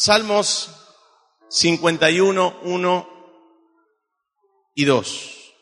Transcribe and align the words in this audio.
Salmos 0.00 0.70
51, 1.48 2.60
1 2.62 3.08
y 4.76 4.84
2. 4.84 5.54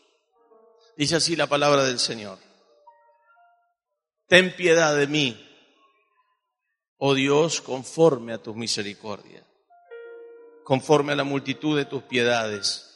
Dice 0.98 1.16
así 1.16 1.36
la 1.36 1.46
palabra 1.46 1.84
del 1.84 1.98
Señor. 1.98 2.38
Ten 4.28 4.54
piedad 4.54 4.94
de 4.94 5.06
mí, 5.06 5.42
oh 6.98 7.14
Dios, 7.14 7.62
conforme 7.62 8.34
a 8.34 8.42
tus 8.42 8.54
misericordias, 8.54 9.46
conforme 10.64 11.14
a 11.14 11.16
la 11.16 11.24
multitud 11.24 11.74
de 11.74 11.86
tus 11.86 12.02
piedades. 12.02 12.94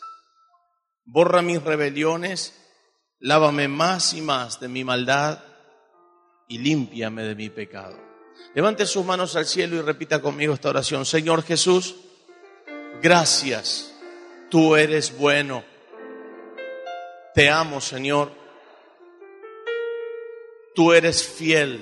Borra 1.06 1.40
mis 1.40 1.62
rebeliones, 1.62 2.52
lávame 3.18 3.66
más 3.66 4.12
y 4.12 4.20
más 4.20 4.60
de 4.60 4.68
mi 4.68 4.84
maldad 4.84 5.42
y 6.48 6.58
límpiame 6.58 7.22
de 7.22 7.34
mi 7.34 7.48
pecado. 7.48 8.09
Levante 8.54 8.84
sus 8.84 9.04
manos 9.04 9.36
al 9.36 9.46
cielo 9.46 9.76
y 9.76 9.80
repita 9.80 10.20
conmigo 10.20 10.54
esta 10.54 10.70
oración. 10.70 11.06
Señor 11.06 11.44
Jesús, 11.44 11.94
gracias. 13.00 13.94
Tú 14.48 14.74
eres 14.74 15.16
bueno. 15.16 15.62
Te 17.32 17.48
amo, 17.48 17.80
Señor. 17.80 18.32
Tú 20.74 20.92
eres 20.92 21.22
fiel, 21.22 21.80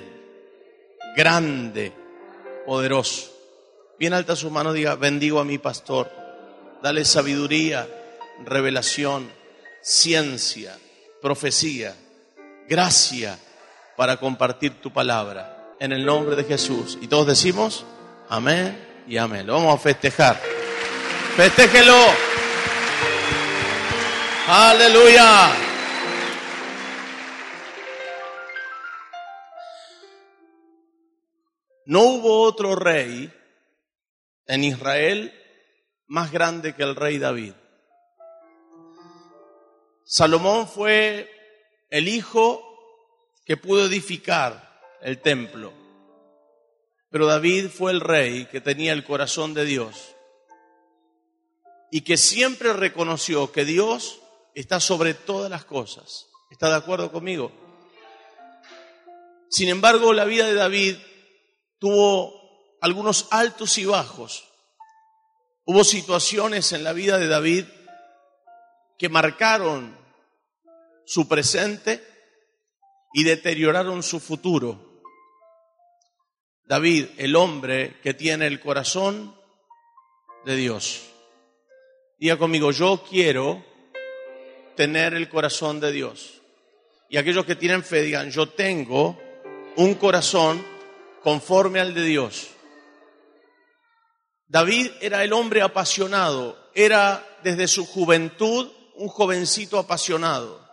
grande, 1.15 1.91
poderoso. 2.67 3.31
Bien 3.97 4.13
alta 4.13 4.35
sus 4.35 4.51
manos, 4.51 4.75
diga, 4.75 4.95
bendigo 4.95 5.39
a 5.39 5.45
mi 5.45 5.57
pastor. 5.57 6.11
Dale 6.83 7.03
sabiduría, 7.03 7.87
revelación, 8.45 9.31
ciencia, 9.81 10.77
profecía, 11.21 11.95
gracia 12.67 13.39
para 13.97 14.17
compartir 14.17 14.79
tu 14.81 14.93
palabra 14.93 15.58
en 15.79 15.93
el 15.93 16.05
nombre 16.05 16.35
de 16.35 16.43
Jesús. 16.43 16.97
Y 17.01 17.07
todos 17.07 17.27
decimos, 17.27 17.85
amén 18.27 19.03
y 19.07 19.17
amén. 19.17 19.47
Lo 19.47 19.53
vamos 19.53 19.75
a 19.75 19.77
festejar. 19.77 20.39
Festéjelo. 21.35 21.97
Aleluya. 24.47 25.51
No 31.85 32.01
hubo 32.01 32.41
otro 32.43 32.75
rey 32.75 33.33
en 34.45 34.63
Israel 34.63 35.33
más 36.07 36.31
grande 36.31 36.75
que 36.75 36.83
el 36.83 36.95
rey 36.95 37.17
David. 37.17 37.53
Salomón 40.03 40.67
fue 40.67 41.31
el 41.89 42.07
hijo 42.07 42.63
que 43.45 43.57
pudo 43.57 43.85
edificar 43.85 44.68
el 45.01 45.21
templo. 45.21 45.73
Pero 47.09 47.25
David 47.25 47.69
fue 47.69 47.91
el 47.91 48.01
rey 48.01 48.45
que 48.45 48.61
tenía 48.61 48.93
el 48.93 49.03
corazón 49.03 49.53
de 49.53 49.65
Dios 49.65 50.15
y 51.91 52.01
que 52.01 52.17
siempre 52.17 52.73
reconoció 52.73 53.51
que 53.51 53.65
Dios 53.65 54.21
está 54.53 54.79
sobre 54.79 55.13
todas 55.13 55.49
las 55.49 55.65
cosas. 55.65 56.27
¿Está 56.51 56.69
de 56.69 56.75
acuerdo 56.75 57.11
conmigo? 57.11 57.51
Sin 59.49 59.69
embargo, 59.69 60.13
la 60.13 60.25
vida 60.25 60.45
de 60.45 60.53
David 60.53 60.97
tuvo 61.79 62.77
algunos 62.81 63.27
altos 63.31 63.77
y 63.77 63.85
bajos. 63.85 64.45
Hubo 65.65 65.83
situaciones 65.83 66.71
en 66.73 66.83
la 66.83 66.93
vida 66.93 67.17
de 67.17 67.27
David 67.27 67.65
que 68.97 69.09
marcaron 69.09 69.97
su 71.05 71.27
presente 71.27 72.03
y 73.13 73.23
deterioraron 73.23 74.03
su 74.03 74.19
futuro. 74.19 74.88
David, 76.69 77.07
el 77.17 77.35
hombre 77.35 77.99
que 78.03 78.13
tiene 78.13 78.45
el 78.45 78.59
corazón 78.59 79.35
de 80.45 80.55
Dios. 80.55 81.01
Diga 82.19 82.37
conmigo, 82.37 82.69
yo 82.69 83.03
quiero 83.09 83.65
tener 84.75 85.15
el 85.15 85.29
corazón 85.29 85.79
de 85.79 85.91
Dios. 85.91 86.43
Y 87.09 87.17
aquellos 87.17 87.47
que 87.47 87.55
tienen 87.55 87.83
fe 87.83 88.03
digan, 88.03 88.29
yo 88.29 88.49
tengo 88.49 89.19
un 89.77 89.95
corazón 89.95 90.63
conforme 91.23 91.79
al 91.79 91.95
de 91.95 92.03
Dios. 92.03 92.51
David 94.47 94.91
era 95.01 95.23
el 95.23 95.33
hombre 95.33 95.63
apasionado, 95.63 96.69
era 96.75 97.25
desde 97.41 97.67
su 97.67 97.83
juventud 97.83 98.71
un 98.93 99.07
jovencito 99.07 99.79
apasionado. 99.79 100.63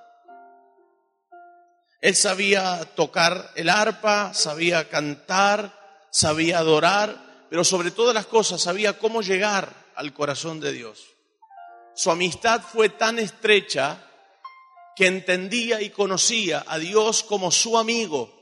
Él 2.03 2.15
sabía 2.15 2.85
tocar 2.95 3.53
el 3.55 3.71
arpa, 3.71 4.35
sabía 4.35 4.91
cantar, 4.91 5.86
sabía 6.17 6.61
adorar, 6.61 7.47
pero 7.51 7.63
sobre 7.63 7.91
todas 7.91 8.15
las 8.15 8.25
cosas 8.25 8.63
sabía 8.63 8.99
cómo 8.99 9.21
llegar 9.21 9.93
al 9.97 10.15
corazón 10.15 10.61
de 10.61 10.73
Dios. 10.73 11.09
Su 11.95 12.11
amistad 12.11 12.63
fue 12.63 12.89
tan 12.89 13.19
estrecha 13.19 14.03
que 14.97 15.09
entendía 15.09 15.83
y 15.83 15.91
conocía 15.91 16.65
a 16.67 16.79
Dios 16.79 17.23
como 17.23 17.51
su 17.51 17.77
amigo. 17.77 18.33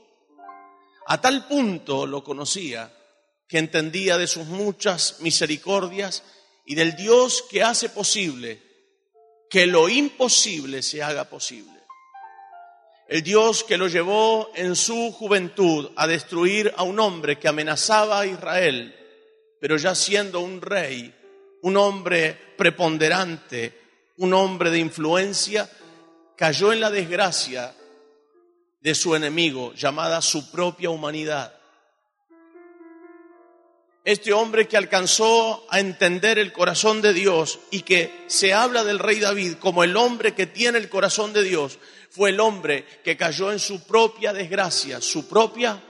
A 1.07 1.19
tal 1.19 1.49
punto 1.49 2.05
lo 2.05 2.23
conocía 2.23 2.95
que 3.45 3.57
entendía 3.57 4.17
de 4.17 4.27
sus 4.27 4.45
muchas 4.45 5.19
misericordias 5.19 6.23
y 6.65 6.75
del 6.75 6.95
Dios 6.95 7.43
que 7.49 7.61
hace 7.61 7.89
posible 7.89 8.63
que 9.49 9.67
lo 9.67 9.89
imposible 9.89 10.81
se 10.81 11.03
haga 11.03 11.25
posible. 11.25 11.74
El 13.07 13.21
Dios 13.21 13.63
que 13.63 13.77
lo 13.77 13.87
llevó 13.87 14.51
en 14.55 14.75
su 14.75 15.11
juventud 15.11 15.91
a 15.95 16.07
destruir 16.07 16.73
a 16.75 16.83
un 16.83 16.99
hombre 16.99 17.37
que 17.37 17.47
amenazaba 17.47 18.19
a 18.19 18.25
Israel, 18.25 18.95
pero 19.59 19.77
ya 19.77 19.93
siendo 19.93 20.39
un 20.39 20.59
rey, 20.59 21.13
un 21.61 21.77
hombre 21.77 22.35
preponderante, 22.57 23.79
un 24.17 24.33
hombre 24.33 24.71
de 24.71 24.79
influencia, 24.79 25.69
cayó 26.35 26.73
en 26.73 26.79
la 26.79 26.89
desgracia 26.89 27.75
de 28.81 28.95
su 28.95 29.15
enemigo, 29.15 29.73
llamada 29.73 30.21
su 30.21 30.49
propia 30.49 30.89
humanidad. 30.89 31.53
Este 34.03 34.33
hombre 34.33 34.67
que 34.67 34.77
alcanzó 34.77 35.65
a 35.69 35.79
entender 35.79 36.37
el 36.37 36.53
corazón 36.53 37.01
de 37.01 37.13
Dios 37.13 37.59
y 37.71 37.81
que 37.81 38.25
se 38.27 38.53
habla 38.53 38.83
del 38.83 38.99
rey 38.99 39.19
David 39.19 39.55
como 39.59 39.83
el 39.83 39.97
hombre 39.97 40.35
que 40.35 40.45
tiene 40.45 40.77
el 40.77 40.89
corazón 40.89 41.33
de 41.33 41.41
Dios, 41.41 41.79
fue 42.15 42.29
el 42.29 42.39
hombre 42.39 42.85
que 43.03 43.17
cayó 43.17 43.51
en 43.51 43.59
su 43.59 43.83
propia 43.83 44.31
desgracia, 44.31 45.01
su 45.01 45.27
propia 45.27 45.83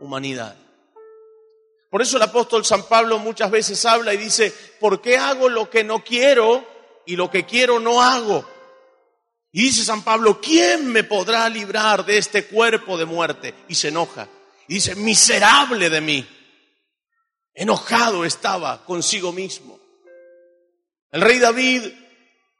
humanidad. 0.00 0.56
Por 1.88 2.02
eso 2.02 2.16
el 2.16 2.24
apóstol 2.24 2.64
San 2.64 2.88
Pablo 2.88 3.20
muchas 3.20 3.52
veces 3.52 3.84
habla 3.84 4.12
y 4.12 4.16
dice, 4.16 4.52
¿por 4.80 5.00
qué 5.00 5.16
hago 5.16 5.48
lo 5.48 5.70
que 5.70 5.84
no 5.84 6.02
quiero 6.02 6.66
y 7.06 7.14
lo 7.14 7.30
que 7.30 7.46
quiero 7.46 7.78
no 7.78 8.02
hago? 8.02 8.44
Y 9.52 9.62
dice 9.62 9.84
San 9.84 10.02
Pablo, 10.02 10.40
¿quién 10.40 10.88
me 10.88 11.04
podrá 11.04 11.48
librar 11.48 12.04
de 12.04 12.18
este 12.18 12.46
cuerpo 12.46 12.98
de 12.98 13.04
muerte? 13.04 13.54
Y 13.68 13.76
se 13.76 13.88
enoja. 13.88 14.28
Y 14.66 14.74
dice, 14.74 14.96
miserable 14.96 15.88
de 15.88 16.00
mí. 16.00 16.28
Enojado 17.54 18.24
estaba 18.24 18.84
consigo 18.84 19.32
mismo. 19.32 19.78
El 21.12 21.20
rey 21.20 21.38
David 21.38 21.82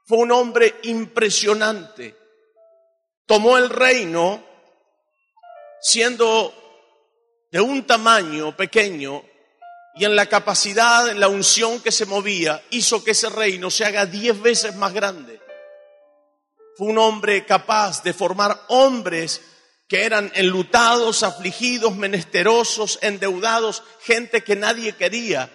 fue 0.06 0.18
un 0.18 0.30
hombre 0.30 0.76
impresionante 0.84 2.19
tomó 3.30 3.58
el 3.58 3.70
reino 3.70 4.42
siendo 5.80 6.52
de 7.52 7.60
un 7.60 7.86
tamaño 7.86 8.56
pequeño 8.56 9.22
y 9.94 10.04
en 10.04 10.16
la 10.16 10.26
capacidad, 10.26 11.08
en 11.08 11.20
la 11.20 11.28
unción 11.28 11.78
que 11.80 11.92
se 11.92 12.06
movía, 12.06 12.60
hizo 12.70 13.04
que 13.04 13.12
ese 13.12 13.28
reino 13.30 13.70
se 13.70 13.84
haga 13.84 14.04
diez 14.04 14.42
veces 14.42 14.74
más 14.74 14.92
grande. 14.92 15.40
Fue 16.76 16.88
un 16.88 16.98
hombre 16.98 17.46
capaz 17.46 18.02
de 18.02 18.12
formar 18.14 18.64
hombres 18.66 19.40
que 19.86 20.02
eran 20.02 20.32
enlutados, 20.34 21.22
afligidos, 21.22 21.94
menesterosos, 21.94 22.98
endeudados, 23.00 23.84
gente 24.00 24.42
que 24.42 24.56
nadie 24.56 24.96
quería. 24.96 25.52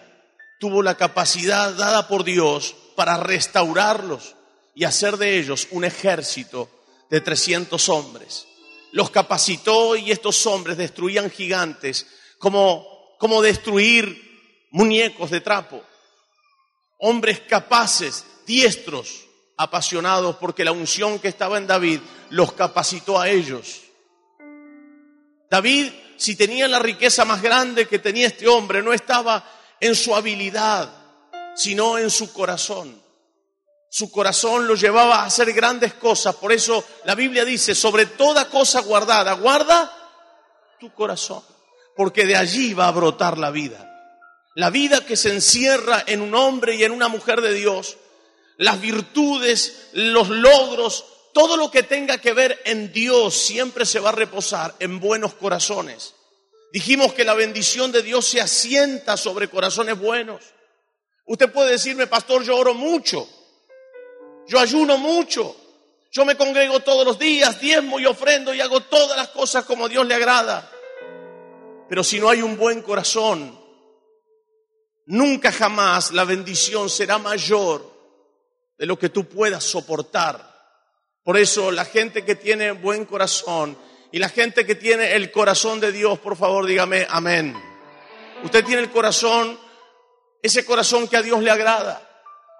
Tuvo 0.61 0.81
la 0.81 0.95
capacidad 0.95 1.73
dada 1.73 2.07
por 2.07 2.23
Dios 2.23 2.73
para 2.95 3.17
restaurarlos 3.17 4.37
y 4.75 4.85
hacer 4.85 5.17
de 5.17 5.39
ellos 5.39 5.67
un 5.71 5.83
ejército 5.83 6.69
de 7.09 7.21
300 7.21 7.89
hombres. 7.89 8.47
Los 8.91 9.09
capacitó 9.09 9.95
y 9.95 10.11
estos 10.11 10.45
hombres 10.47 10.77
destruían 10.77 11.29
gigantes 11.29 12.07
como, 12.39 12.85
como 13.19 13.41
destruir 13.41 14.67
muñecos 14.71 15.31
de 15.31 15.41
trapo. 15.41 15.83
Hombres 16.99 17.41
capaces, 17.41 18.25
diestros, 18.45 19.25
apasionados 19.57 20.37
porque 20.37 20.65
la 20.65 20.71
unción 20.71 21.19
que 21.19 21.27
estaba 21.27 21.57
en 21.57 21.67
David 21.67 21.99
los 22.29 22.53
capacitó 22.53 23.19
a 23.19 23.29
ellos. 23.29 23.81
David, 25.49 25.91
si 26.17 26.35
tenía 26.35 26.67
la 26.67 26.79
riqueza 26.79 27.25
más 27.25 27.41
grande 27.41 27.87
que 27.87 27.99
tenía 27.99 28.27
este 28.27 28.47
hombre, 28.47 28.81
no 28.81 28.93
estaba 28.93 29.47
en 29.79 29.95
su 29.95 30.15
habilidad, 30.15 30.89
sino 31.55 31.97
en 31.97 32.09
su 32.09 32.31
corazón. 32.33 33.04
Su 33.95 34.11
corazón 34.11 34.67
lo 34.67 34.75
llevaba 34.75 35.21
a 35.21 35.25
hacer 35.27 35.53
grandes 35.53 35.93
cosas. 35.93 36.35
Por 36.35 36.51
eso 36.51 36.83
la 37.05 37.15
Biblia 37.15 37.45
dice, 37.45 37.73
sobre 37.73 38.05
toda 38.05 38.49
cosa 38.49 38.81
guardada, 38.81 39.31
guarda 39.35 39.89
tu 40.81 40.93
corazón, 40.93 41.41
porque 41.95 42.25
de 42.25 42.35
allí 42.35 42.73
va 42.73 42.89
a 42.89 42.91
brotar 42.91 43.37
la 43.37 43.51
vida. 43.51 43.89
la 44.55 44.69
vida 44.69 45.05
que 45.05 45.15
se 45.15 45.31
encierra 45.31 46.03
en 46.07 46.19
un 46.19 46.35
hombre 46.35 46.75
y 46.75 46.83
en 46.83 46.91
una 46.91 47.07
mujer 47.07 47.39
de 47.39 47.53
Dios, 47.53 47.95
las 48.57 48.81
virtudes, 48.81 49.87
los 49.93 50.27
logros, 50.27 51.05
todo 51.33 51.55
lo 51.55 51.71
que 51.71 51.83
tenga 51.83 52.17
que 52.17 52.33
ver 52.33 52.61
en 52.65 52.91
Dios 52.91 53.33
siempre 53.33 53.85
se 53.85 54.01
va 54.01 54.09
a 54.09 54.11
reposar 54.11 54.75
en 54.79 54.99
buenos 54.99 55.35
corazones. 55.35 56.15
Dijimos 56.73 57.13
que 57.13 57.23
la 57.23 57.33
bendición 57.33 57.93
de 57.93 58.01
Dios 58.01 58.27
se 58.27 58.41
asienta 58.41 59.15
sobre 59.15 59.47
corazones 59.47 59.97
buenos. 59.97 60.41
Usted 61.25 61.49
puede 61.49 61.71
decirme, 61.71 62.07
pastor, 62.07 62.43
yo 62.43 62.57
oro 62.57 62.73
mucho, 62.73 63.25
yo 64.47 64.59
ayuno 64.59 64.97
mucho, 64.97 65.55
yo 66.11 66.23
me 66.25 66.37
congrego 66.37 66.79
todos 66.79 67.05
los 67.05 67.19
días, 67.19 67.59
diezmo 67.59 67.99
y 67.99 68.05
ofrendo 68.05 68.53
y 68.53 68.61
hago 68.61 68.81
todas 68.81 69.17
las 69.17 69.29
cosas 69.29 69.65
como 69.65 69.89
Dios 69.89 70.05
le 70.07 70.15
agrada. 70.15 70.71
Pero 71.89 72.03
si 72.03 72.19
no 72.19 72.29
hay 72.29 72.41
un 72.41 72.57
buen 72.57 72.81
corazón, 72.81 73.59
nunca 75.07 75.51
jamás 75.51 76.11
la 76.11 76.23
bendición 76.23 76.89
será 76.89 77.17
mayor 77.17 77.91
de 78.77 78.85
lo 78.85 78.97
que 78.97 79.09
tú 79.09 79.25
puedas 79.25 79.63
soportar. 79.63 80.53
Por 81.23 81.37
eso 81.37 81.71
la 81.71 81.85
gente 81.85 82.23
que 82.23 82.35
tiene 82.35 82.71
buen 82.71 83.05
corazón 83.05 83.77
y 84.11 84.19
la 84.19 84.29
gente 84.29 84.65
que 84.65 84.75
tiene 84.75 85.15
el 85.15 85.31
corazón 85.31 85.79
de 85.79 85.91
Dios, 85.91 86.19
por 86.19 86.37
favor 86.37 86.65
dígame 86.65 87.07
amén. 87.09 87.55
Usted 88.43 88.63
tiene 88.63 88.83
el 88.83 88.91
corazón, 88.91 89.59
ese 90.41 90.63
corazón 90.63 91.07
que 91.07 91.17
a 91.17 91.21
Dios 91.21 91.41
le 91.41 91.51
agrada. 91.51 92.04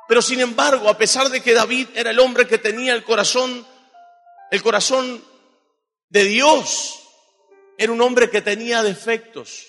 Pero 0.07 0.21
sin 0.21 0.39
embargo, 0.39 0.89
a 0.89 0.97
pesar 0.97 1.29
de 1.29 1.41
que 1.41 1.53
David 1.53 1.87
era 1.95 2.11
el 2.11 2.19
hombre 2.19 2.47
que 2.47 2.57
tenía 2.57 2.93
el 2.93 3.03
corazón, 3.03 3.65
el 4.51 4.61
corazón 4.61 5.23
de 6.09 6.23
Dios, 6.25 6.99
era 7.77 7.91
un 7.91 8.01
hombre 8.01 8.29
que 8.29 8.41
tenía 8.41 8.83
defectos. 8.83 9.65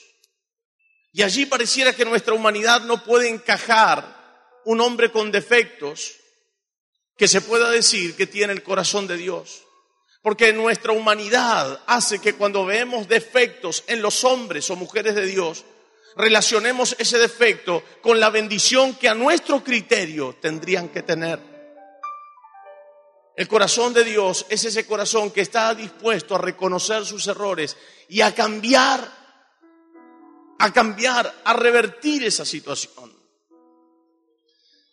Y 1.12 1.22
allí 1.22 1.46
pareciera 1.46 1.94
que 1.94 2.04
nuestra 2.04 2.34
humanidad 2.34 2.82
no 2.82 3.02
puede 3.02 3.28
encajar 3.28 4.60
un 4.66 4.80
hombre 4.80 5.10
con 5.10 5.32
defectos 5.32 6.16
que 7.16 7.28
se 7.28 7.40
pueda 7.40 7.70
decir 7.70 8.14
que 8.14 8.26
tiene 8.26 8.52
el 8.52 8.62
corazón 8.62 9.06
de 9.06 9.16
Dios. 9.16 9.62
Porque 10.20 10.52
nuestra 10.52 10.92
humanidad 10.92 11.80
hace 11.86 12.18
que 12.18 12.34
cuando 12.34 12.66
vemos 12.66 13.08
defectos 13.08 13.84
en 13.86 14.02
los 14.02 14.24
hombres 14.24 14.68
o 14.70 14.76
mujeres 14.76 15.14
de 15.14 15.24
Dios, 15.24 15.64
relacionemos 16.16 16.96
ese 16.98 17.18
defecto 17.18 17.82
con 18.00 18.18
la 18.18 18.30
bendición 18.30 18.94
que 18.94 19.08
a 19.08 19.14
nuestro 19.14 19.62
criterio 19.62 20.36
tendrían 20.40 20.88
que 20.88 21.02
tener. 21.02 21.38
El 23.36 23.46
corazón 23.48 23.92
de 23.92 24.02
Dios 24.02 24.46
es 24.48 24.64
ese 24.64 24.86
corazón 24.86 25.30
que 25.30 25.42
está 25.42 25.74
dispuesto 25.74 26.34
a 26.34 26.38
reconocer 26.38 27.04
sus 27.04 27.26
errores 27.26 27.76
y 28.08 28.22
a 28.22 28.34
cambiar, 28.34 29.12
a 30.58 30.72
cambiar, 30.72 31.42
a 31.44 31.52
revertir 31.52 32.24
esa 32.24 32.46
situación. 32.46 33.14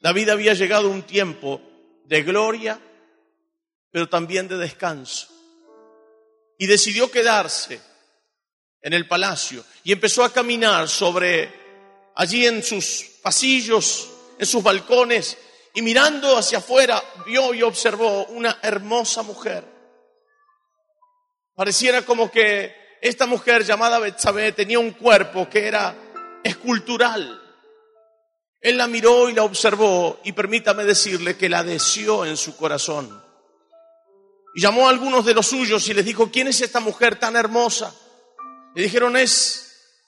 David 0.02 0.30
había 0.30 0.54
llegado 0.54 0.90
un 0.90 1.04
tiempo 1.04 1.62
de 2.04 2.24
gloria, 2.24 2.82
pero 3.92 4.10
también 4.10 4.50
de 4.50 4.58
descanso. 4.58 5.30
Y 6.58 6.68
decidió 6.68 7.10
quedarse 7.10 7.80
en 8.84 8.94
el 8.94 9.08
palacio 9.08 9.64
y 9.84 9.94
empezó 9.94 10.24
a 10.24 10.32
caminar 10.32 10.88
sobre 10.90 12.12
allí 12.16 12.46
en 12.46 12.62
sus 12.62 13.06
pasillos, 13.22 14.10
en 14.38 14.46
sus 14.46 14.62
balcones, 14.62 15.38
y 15.74 15.82
mirando 15.82 16.38
hacia 16.38 16.60
afuera 16.60 17.02
vio 17.26 17.54
y 17.54 17.64
observó 17.64 18.26
una 18.26 18.60
hermosa 18.62 19.24
mujer. 19.24 19.64
Pareciera 21.56 22.04
como 22.04 22.30
que 22.30 22.76
esta 23.02 23.26
mujer 23.26 23.64
llamada 23.64 24.00
Betsabé 24.00 24.52
tenía 24.52 24.80
un 24.80 24.92
cuerpo 24.92 25.50
que 25.50 25.68
era 25.68 25.96
escultural. 26.44 27.42
Él 28.62 28.78
la 28.78 28.88
miró 28.88 29.30
y 29.30 29.34
la 29.34 29.44
observó 29.44 30.20
y 30.24 30.32
permítame 30.34 30.84
decirle 30.84 31.36
que 31.36 31.50
la 31.50 31.64
deseó 31.64 32.26
en 32.26 32.38
su 32.38 32.56
corazón. 32.56 33.22
Y 34.56 34.62
llamó 34.62 34.88
a 34.88 34.90
algunos 34.90 35.26
de 35.26 35.34
los 35.34 35.48
suyos 35.48 35.88
y 35.88 35.94
les 35.94 36.06
dijo, 36.06 36.30
¿quién 36.32 36.48
es 36.48 36.62
esta 36.62 36.80
mujer 36.80 37.18
tan 37.18 37.36
hermosa? 37.36 37.94
Le 38.76 38.84
dijeron, 38.84 39.16
es, 39.18 40.00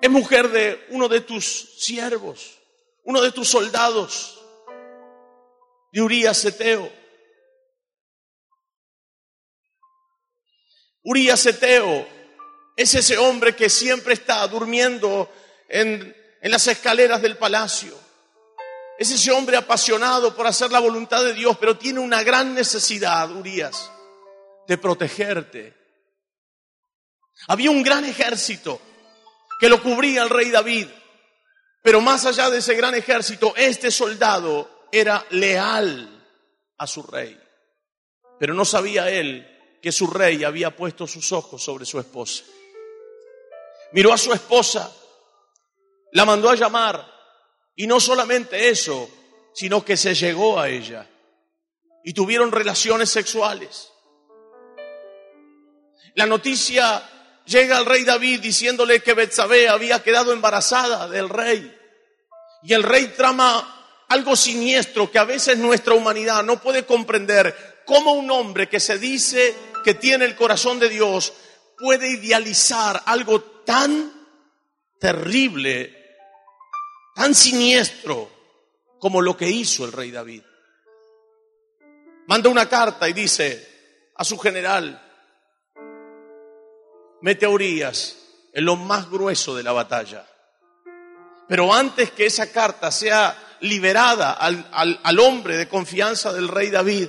es 0.00 0.10
mujer 0.10 0.48
de 0.50 0.86
uno 0.90 1.08
de 1.08 1.20
tus 1.20 1.44
siervos, 1.78 2.58
uno 3.04 3.20
de 3.20 3.32
tus 3.32 3.48
soldados, 3.48 4.40
de 5.92 6.02
Urias 6.02 6.44
Eteo. 6.44 6.92
Urias 11.02 11.46
Eteo 11.46 12.06
es 12.76 12.94
ese 12.94 13.16
hombre 13.18 13.54
que 13.54 13.68
siempre 13.70 14.14
está 14.14 14.46
durmiendo 14.48 15.30
en 15.68 16.16
en 16.46 16.52
las 16.52 16.68
escaleras 16.68 17.22
del 17.22 17.36
palacio. 17.36 17.98
Es 18.98 19.10
ese 19.10 19.32
hombre 19.32 19.56
apasionado 19.56 20.36
por 20.36 20.46
hacer 20.46 20.70
la 20.70 20.78
voluntad 20.78 21.24
de 21.24 21.34
Dios, 21.34 21.56
pero 21.58 21.76
tiene 21.76 21.98
una 21.98 22.22
gran 22.22 22.54
necesidad, 22.54 23.28
Urias, 23.32 23.90
de 24.68 24.78
protegerte. 24.78 25.74
Había 27.48 27.70
un 27.70 27.82
gran 27.82 28.04
ejército 28.04 28.80
que 29.60 29.68
lo 29.68 29.82
cubría 29.82 30.22
el 30.22 30.30
rey 30.30 30.50
David, 30.50 30.88
pero 31.82 32.00
más 32.00 32.26
allá 32.26 32.50
de 32.50 32.58
ese 32.58 32.74
gran 32.74 32.94
ejército, 32.94 33.54
este 33.56 33.90
soldado 33.90 34.88
era 34.90 35.24
leal 35.30 36.24
a 36.78 36.86
su 36.86 37.02
rey. 37.02 37.40
Pero 38.38 38.54
no 38.54 38.64
sabía 38.64 39.10
él 39.10 39.78
que 39.80 39.92
su 39.92 40.06
rey 40.08 40.44
había 40.44 40.74
puesto 40.74 41.06
sus 41.06 41.32
ojos 41.32 41.62
sobre 41.62 41.84
su 41.86 41.98
esposa. 41.98 42.44
Miró 43.92 44.12
a 44.12 44.18
su 44.18 44.32
esposa 44.32 44.92
la 46.16 46.24
mandó 46.24 46.48
a 46.48 46.54
llamar. 46.54 47.12
Y 47.76 47.86
no 47.86 48.00
solamente 48.00 48.70
eso, 48.70 49.08
sino 49.52 49.84
que 49.84 49.96
se 49.96 50.14
llegó 50.14 50.58
a 50.58 50.68
ella. 50.68 51.06
Y 52.04 52.14
tuvieron 52.14 52.52
relaciones 52.52 53.10
sexuales. 53.10 53.92
La 56.14 56.24
noticia 56.24 57.02
llega 57.46 57.78
al 57.78 57.86
rey 57.86 58.04
David 58.04 58.40
diciéndole 58.40 59.00
que 59.00 59.14
Betsabé 59.14 59.68
había 59.68 60.02
quedado 60.02 60.32
embarazada 60.32 61.08
del 61.08 61.28
rey. 61.28 61.74
Y 62.62 62.72
el 62.72 62.82
rey 62.82 63.08
trama 63.16 64.04
algo 64.08 64.36
siniestro 64.36 65.10
que 65.10 65.18
a 65.18 65.24
veces 65.24 65.58
nuestra 65.58 65.94
humanidad 65.94 66.42
no 66.44 66.60
puede 66.60 66.84
comprender. 66.84 67.82
Cómo 67.86 68.12
un 68.12 68.30
hombre 68.30 68.68
que 68.68 68.80
se 68.80 68.98
dice 68.98 69.54
que 69.84 69.94
tiene 69.94 70.24
el 70.24 70.34
corazón 70.34 70.78
de 70.78 70.88
Dios 70.88 71.32
puede 71.78 72.10
idealizar 72.10 73.02
algo 73.06 73.40
tan 73.64 74.12
terrible 74.98 75.96
tan 77.16 77.34
siniestro 77.34 78.30
como 78.98 79.22
lo 79.22 79.36
que 79.36 79.48
hizo 79.48 79.86
el 79.86 79.92
rey 79.92 80.10
David. 80.10 80.42
Manda 82.26 82.50
una 82.50 82.68
carta 82.68 83.08
y 83.08 83.14
dice 83.14 84.12
a 84.14 84.22
su 84.22 84.36
general, 84.38 85.05
mete 87.20 87.46
a 87.46 87.48
Urias 87.48 88.16
en 88.52 88.64
lo 88.64 88.76
más 88.76 89.10
grueso 89.10 89.54
de 89.54 89.62
la 89.62 89.72
batalla. 89.72 90.26
Pero 91.48 91.72
antes 91.72 92.10
que 92.10 92.26
esa 92.26 92.50
carta 92.50 92.90
sea 92.90 93.36
liberada 93.60 94.32
al, 94.32 94.68
al, 94.72 95.18
hombre 95.18 95.56
de 95.56 95.68
confianza 95.68 96.32
del 96.32 96.48
rey 96.48 96.70
David, 96.70 97.08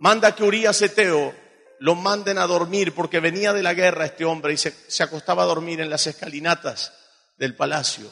manda 0.00 0.34
que 0.34 0.44
Urias 0.44 0.80
Eteo 0.82 1.34
lo 1.80 1.94
manden 1.94 2.38
a 2.38 2.46
dormir 2.46 2.94
porque 2.94 3.20
venía 3.20 3.52
de 3.52 3.62
la 3.62 3.74
guerra 3.74 4.06
este 4.06 4.24
hombre 4.24 4.52
y 4.52 4.56
se, 4.56 4.72
se 4.88 5.02
acostaba 5.02 5.44
a 5.44 5.46
dormir 5.46 5.80
en 5.80 5.90
las 5.90 6.06
escalinatas 6.06 6.92
del 7.38 7.56
palacio. 7.56 8.10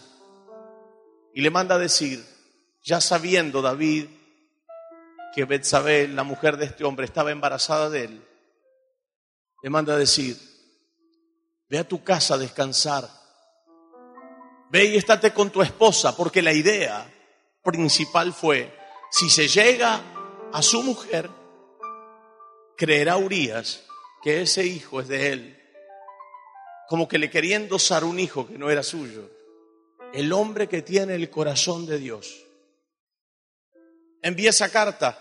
Y 1.34 1.42
le 1.42 1.50
manda 1.50 1.74
a 1.74 1.78
decir, 1.78 2.24
ya 2.82 3.00
sabiendo 3.00 3.60
David 3.60 4.06
que 5.34 5.44
Betsabé, 5.44 6.08
la 6.08 6.22
mujer 6.22 6.56
de 6.56 6.64
este 6.64 6.84
hombre, 6.84 7.04
estaba 7.04 7.30
embarazada 7.30 7.90
de 7.90 8.04
él, 8.04 8.22
le 9.62 9.70
manda 9.70 9.94
a 9.94 9.98
decir, 9.98 10.38
ve 11.68 11.78
a 11.78 11.88
tu 11.88 12.02
casa 12.02 12.34
a 12.34 12.38
descansar, 12.38 13.08
ve 14.70 14.84
y 14.84 14.96
estate 14.96 15.32
con 15.32 15.50
tu 15.50 15.62
esposa, 15.62 16.16
porque 16.16 16.42
la 16.42 16.52
idea 16.52 17.10
principal 17.62 18.32
fue, 18.32 18.72
si 19.10 19.30
se 19.30 19.48
llega 19.48 20.00
a 20.52 20.62
su 20.62 20.82
mujer, 20.82 21.30
creerá 22.76 23.16
Urias 23.16 23.84
que 24.22 24.42
ese 24.42 24.64
hijo 24.64 25.00
es 25.00 25.08
de 25.08 25.32
él, 25.32 25.62
como 26.88 27.08
que 27.08 27.18
le 27.18 27.30
quería 27.30 27.56
endosar 27.56 28.04
un 28.04 28.18
hijo 28.20 28.46
que 28.46 28.58
no 28.58 28.70
era 28.70 28.82
suyo 28.82 29.36
el 30.16 30.32
hombre 30.32 30.66
que 30.66 30.80
tiene 30.80 31.14
el 31.14 31.28
corazón 31.28 31.84
de 31.84 31.98
Dios. 31.98 32.42
Envía 34.22 34.50
esa 34.50 34.70
carta 34.70 35.18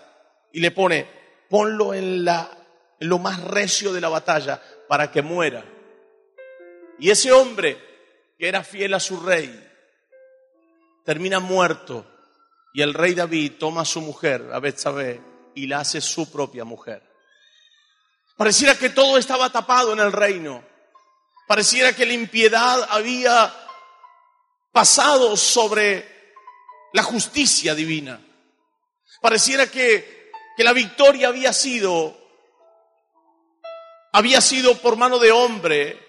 y 0.52 0.60
le 0.60 0.70
pone, 0.70 1.06
ponlo 1.50 1.92
en, 1.92 2.24
la, 2.24 2.50
en 2.98 3.08
lo 3.08 3.18
más 3.18 3.42
recio 3.44 3.92
de 3.92 4.00
la 4.00 4.08
batalla 4.08 4.60
para 4.88 5.10
que 5.10 5.20
muera. 5.20 5.64
Y 6.98 7.10
ese 7.10 7.32
hombre 7.32 7.78
que 8.38 8.48
era 8.48 8.62
fiel 8.62 8.94
a 8.94 9.00
su 9.00 9.20
rey, 9.20 9.62
termina 11.04 11.40
muerto 11.40 12.06
y 12.74 12.82
el 12.82 12.92
rey 12.92 13.14
David 13.14 13.52
toma 13.58 13.82
a 13.82 13.86
su 13.86 14.00
mujer, 14.00 14.50
a 14.52 14.58
Betsabé, 14.58 15.20
y 15.54 15.66
la 15.66 15.80
hace 15.80 16.00
su 16.00 16.30
propia 16.30 16.64
mujer. 16.64 17.02
Pareciera 18.36 18.74
que 18.74 18.90
todo 18.90 19.16
estaba 19.16 19.50
tapado 19.50 19.94
en 19.94 20.00
el 20.00 20.12
reino. 20.12 20.62
Pareciera 21.46 21.94
que 21.94 22.04
la 22.04 22.12
impiedad 22.12 22.86
había 22.90 23.54
pasado 24.72 25.36
sobre 25.38 26.34
la 26.92 27.02
justicia 27.02 27.74
divina. 27.74 28.20
Pareciera 29.22 29.70
que, 29.70 30.30
que 30.54 30.64
la 30.64 30.74
victoria 30.74 31.28
había 31.28 31.54
sido, 31.54 32.14
había 34.12 34.42
sido 34.42 34.76
por 34.82 34.96
mano 34.96 35.18
de 35.18 35.32
hombre, 35.32 36.05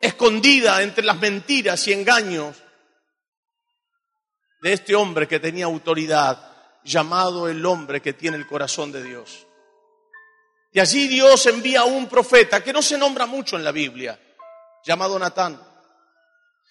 escondida 0.00 0.82
entre 0.82 1.04
las 1.04 1.18
mentiras 1.18 1.86
y 1.88 1.92
engaños 1.92 2.56
de 4.60 4.72
este 4.72 4.94
hombre 4.94 5.28
que 5.28 5.40
tenía 5.40 5.66
autoridad, 5.66 6.52
llamado 6.84 7.48
el 7.48 7.64
hombre 7.66 8.00
que 8.00 8.12
tiene 8.12 8.36
el 8.36 8.46
corazón 8.46 8.92
de 8.92 9.02
Dios. 9.02 9.46
Y 10.72 10.80
allí 10.80 11.08
Dios 11.08 11.46
envía 11.46 11.80
a 11.80 11.84
un 11.84 12.08
profeta 12.08 12.62
que 12.62 12.72
no 12.72 12.82
se 12.82 12.98
nombra 12.98 13.26
mucho 13.26 13.56
en 13.56 13.64
la 13.64 13.72
Biblia, 13.72 14.20
llamado 14.84 15.18
Natán. 15.18 15.60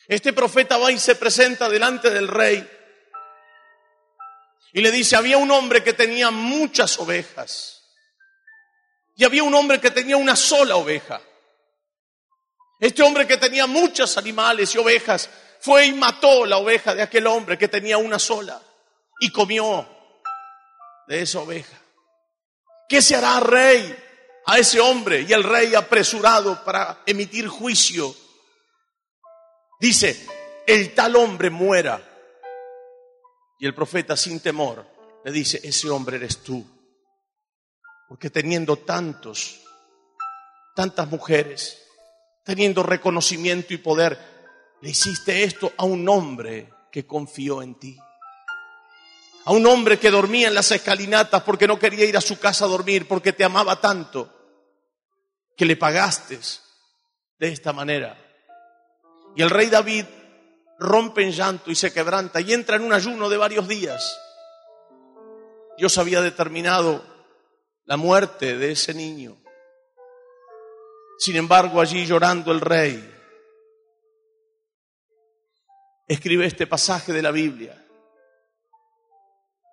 Este 0.08 0.34
profeta 0.34 0.78
va 0.78 0.92
y 0.92 1.00
se 1.00 1.16
presenta 1.16 1.68
delante 1.68 2.10
del 2.10 2.28
rey 2.28 2.70
y 4.74 4.82
le 4.82 4.92
dice, 4.92 5.16
había 5.16 5.38
un 5.38 5.50
hombre 5.52 5.84
que 5.84 5.94
tenía 5.94 6.32
muchas 6.32 7.00
ovejas 7.00 7.82
y 9.16 9.24
había 9.24 9.44
un 9.44 9.54
hombre 9.54 9.80
que 9.80 9.90
tenía 9.90 10.18
una 10.18 10.36
sola 10.36 10.76
oveja. 10.76 11.22
Este 12.80 13.04
hombre 13.04 13.26
que 13.26 13.38
tenía 13.38 13.68
muchos 13.68 14.18
animales 14.18 14.76
y 14.76 14.78
ovejas 14.78 15.30
fue 15.62 15.86
y 15.88 15.94
mató 15.94 16.46
la 16.46 16.58
oveja 16.58 16.94
de 16.94 17.02
aquel 17.02 17.26
hombre 17.28 17.58
que 17.58 17.68
tenía 17.68 17.98
una 17.98 18.20
sola 18.20 18.62
y 19.20 19.32
comió 19.32 19.88
de 21.08 21.22
esa 21.22 21.40
oveja. 21.40 21.82
¿Qué 22.88 23.02
se 23.02 23.16
hará 23.16 23.40
rey 23.40 23.96
a 24.46 24.60
ese 24.60 24.80
hombre? 24.80 25.22
Y 25.22 25.34
el 25.34 25.44
rey 25.44 25.74
apresurado 25.74 26.64
para 26.64 27.02
emitir 27.06 27.48
juicio 27.48 28.16
dice, 29.80 30.28
el 30.68 30.94
tal 30.94 31.16
hombre 31.16 31.50
muera. 31.50 32.02
Y 33.58 33.66
el 33.66 33.74
profeta 33.74 34.18
sin 34.18 34.42
temor 34.42 34.86
le 35.24 35.32
dice, 35.32 35.62
ese 35.64 35.90
hombre 35.90 36.18
eres 36.18 36.44
tú. 36.44 36.64
Porque 38.08 38.30
teniendo 38.30 38.78
tantos, 38.78 39.62
tantas 40.76 41.10
mujeres, 41.10 41.85
teniendo 42.46 42.84
reconocimiento 42.84 43.74
y 43.74 43.78
poder, 43.78 44.18
le 44.82 44.92
hiciste 44.92 45.44
esto 45.44 45.74
a 45.78 45.84
un 45.84 46.08
hombre 46.08 46.70
que 46.92 47.06
confió 47.06 47.62
en 47.62 47.76
ti. 47.76 47.98
A 49.46 49.52
un 49.52 49.66
hombre 49.66 50.00
que 50.00 50.12
dormía 50.12 50.48
en 50.48 50.54
las 50.54 50.72
escalinatas 50.72 51.44
porque 51.44 51.68
no 51.68 51.78
quería 51.78 52.06
ir 52.06 52.16
a 52.16 52.22
su 52.22 52.40
casa 52.40 52.66
a 52.66 52.70
dormir, 52.70 53.08
porque 53.08 53.34
te 53.34 53.44
amaba 53.44 53.82
tanto, 53.82 54.32
que 55.58 55.66
le 55.66 55.76
pagaste 55.76 56.40
de 57.40 57.48
esta 57.48 57.74
manera. 57.74 58.18
Y 59.36 59.42
el 59.42 59.50
rey 59.50 59.70
David 59.70 60.06
rompe 60.80 61.24
en 61.24 61.32
llanto 61.32 61.72
y 61.72 61.76
se 61.76 61.92
quebranta 61.92 62.42
y 62.42 62.54
entra 62.54 62.76
en 62.76 62.84
un 62.84 62.94
ayuno 62.94 63.28
de 63.28 63.38
varios 63.38 63.68
días. 63.68 64.20
Dios 65.78 65.98
había 65.98 66.22
determinado 66.22 67.04
la 67.86 67.98
muerte 67.98 68.58
de 68.58 68.72
ese 68.72 68.94
niño. 68.94 69.38
Sin 71.18 71.36
embargo, 71.36 71.80
allí 71.80 72.06
llorando 72.06 72.52
el 72.52 72.62
rey, 72.62 73.14
escribe 76.08 76.46
este 76.46 76.68
pasaje 76.68 77.14
de 77.14 77.22
la 77.22 77.32
Biblia, 77.32 77.86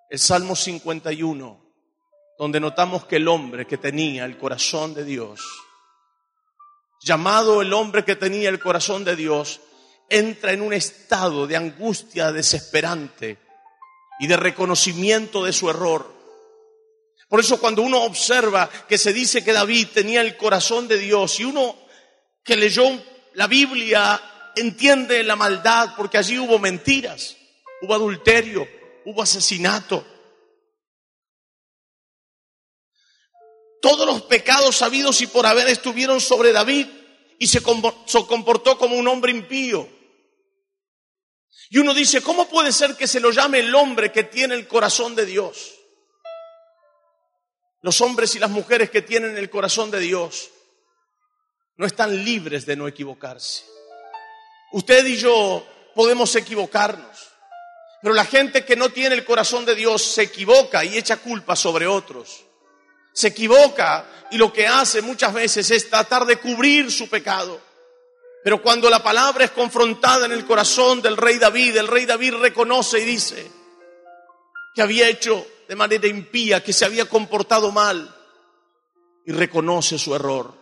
el 0.09 0.19
Salmo 0.19 0.55
51, 0.55 1.63
donde 2.39 2.61
notamos 2.61 3.07
que 3.07 3.17
el 3.17 3.29
hombre 3.29 3.67
que 3.67 3.79
tenía 3.79 4.25
el 4.25 4.39
corazón 4.39 4.95
de 4.95 5.05
Dios, 5.05 5.41
llamado 7.01 7.61
el 7.61 7.73
hombre 7.73 8.05
que 8.05 8.17
tenía 8.17 8.49
el 8.49 8.61
corazón 8.61 9.05
de 9.05 9.17
Dios, 9.17 9.61
entra 10.09 10.53
en 10.53 10.61
un 10.61 10.73
estado 10.73 11.47
de 11.47 11.57
angustia 11.57 12.33
desesperante 12.33 13.39
y 14.21 14.27
de 14.27 14.37
reconocimiento 14.37 15.45
de 15.45 15.53
su 15.53 15.69
error. 15.71 16.22
Por 17.33 17.41
eso 17.41 17.59
cuando 17.59 17.81
uno 17.81 18.03
observa 18.03 18.69
que 18.87 18.99
se 18.99 19.11
dice 19.11 19.43
que 19.43 19.55
David 19.55 19.89
tenía 19.95 20.21
el 20.21 20.37
corazón 20.37 20.87
de 20.87 20.99
Dios 20.99 21.41
y 21.41 21.45
uno 21.45 21.79
que 22.45 22.57
leyó 22.57 22.85
la 23.33 23.47
Biblia 23.47 24.53
entiende 24.55 25.25
la 25.25 25.35
maldad 25.35 25.95
porque 25.97 26.19
allí 26.19 26.39
hubo 26.39 26.59
mentiras, 26.59 27.39
hubo 27.81 27.95
adulterio, 27.95 28.69
hubo 29.07 29.23
asesinato. 29.23 30.07
Todos 33.81 34.07
los 34.07 34.21
pecados 34.25 34.77
sabidos 34.77 35.23
y 35.23 35.27
por 35.27 35.47
haber 35.47 35.69
estuvieron 35.69 36.21
sobre 36.21 36.53
David 36.53 36.87
y 37.39 37.47
se 37.47 37.63
comportó 37.63 38.77
como 38.77 38.95
un 38.95 39.09
hombre 39.09 39.33
impío. 39.33 39.89
Y 41.71 41.79
uno 41.79 41.95
dice, 41.95 42.21
¿cómo 42.21 42.47
puede 42.51 42.73
ser 42.73 42.95
que 42.95 43.07
se 43.07 43.21
lo 43.21 43.31
llame 43.31 43.61
el 43.61 43.75
hombre 43.75 44.13
que 44.13 44.25
tiene 44.25 44.55
el 44.55 44.69
corazón 44.69 45.15
de 45.15 45.25
Dios? 45.25 45.79
Los 47.83 48.01
hombres 48.01 48.35
y 48.37 48.39
las 48.39 48.51
mujeres 48.51 48.91
que 48.91 49.03
tienen 49.03 49.37
el 49.37 49.51
corazón 49.51 49.91
de 49.91 49.99
Dios 49.99 50.51
no 51.77 51.85
están 51.85 52.25
libres 52.25 52.65
de 52.65 52.77
no 52.77 52.87
equivocarse. 52.87 53.65
Usted 54.71 55.05
y 55.05 55.17
yo 55.17 55.67
podemos 55.95 56.35
equivocarnos, 56.37 57.29
pero 58.01 58.15
la 58.15 58.25
gente 58.25 58.65
que 58.65 58.77
no 58.77 58.91
tiene 58.91 59.17
el 59.17 59.25
corazón 59.25 59.65
de 59.65 59.75
Dios 59.75 60.03
se 60.03 60.23
equivoca 60.23 60.85
y 60.85 60.97
echa 60.97 61.17
culpa 61.17 61.57
sobre 61.57 61.87
otros. 61.87 62.45
Se 63.13 63.29
equivoca 63.29 64.07
y 64.31 64.39
lo 64.39 64.53
que 64.53 64.67
hace 64.67 65.03
muchas 65.03 65.35
veces 65.35 65.71
es 65.73 65.91
tratar 65.91 66.25
de 66.25 66.37
cubrir 66.37 66.91
su 66.91 67.09
pecado. 67.11 67.61
Pero 68.45 68.63
cuando 68.63 68.89
la 68.91 69.03
palabra 69.03 69.45
es 69.45 69.51
confrontada 69.51 70.27
en 70.27 70.33
el 70.33 70.47
corazón 70.47 71.03
del 71.03 71.17
rey 71.17 71.39
David, 71.39 71.77
el 71.77 71.89
rey 71.89 72.07
David 72.07 72.35
reconoce 72.35 73.01
y 73.01 73.05
dice 73.05 73.51
que 74.75 74.83
había 74.83 75.09
hecho 75.09 75.47
de 75.73 75.77
manera 75.77 76.07
impía, 76.07 76.63
que 76.63 76.71
se 76.71 76.85
había 76.85 77.07
comportado 77.07 77.73
mal 77.73 78.15
y 79.25 79.33
reconoce 79.33 79.99
su 79.99 80.15
error. 80.15 80.53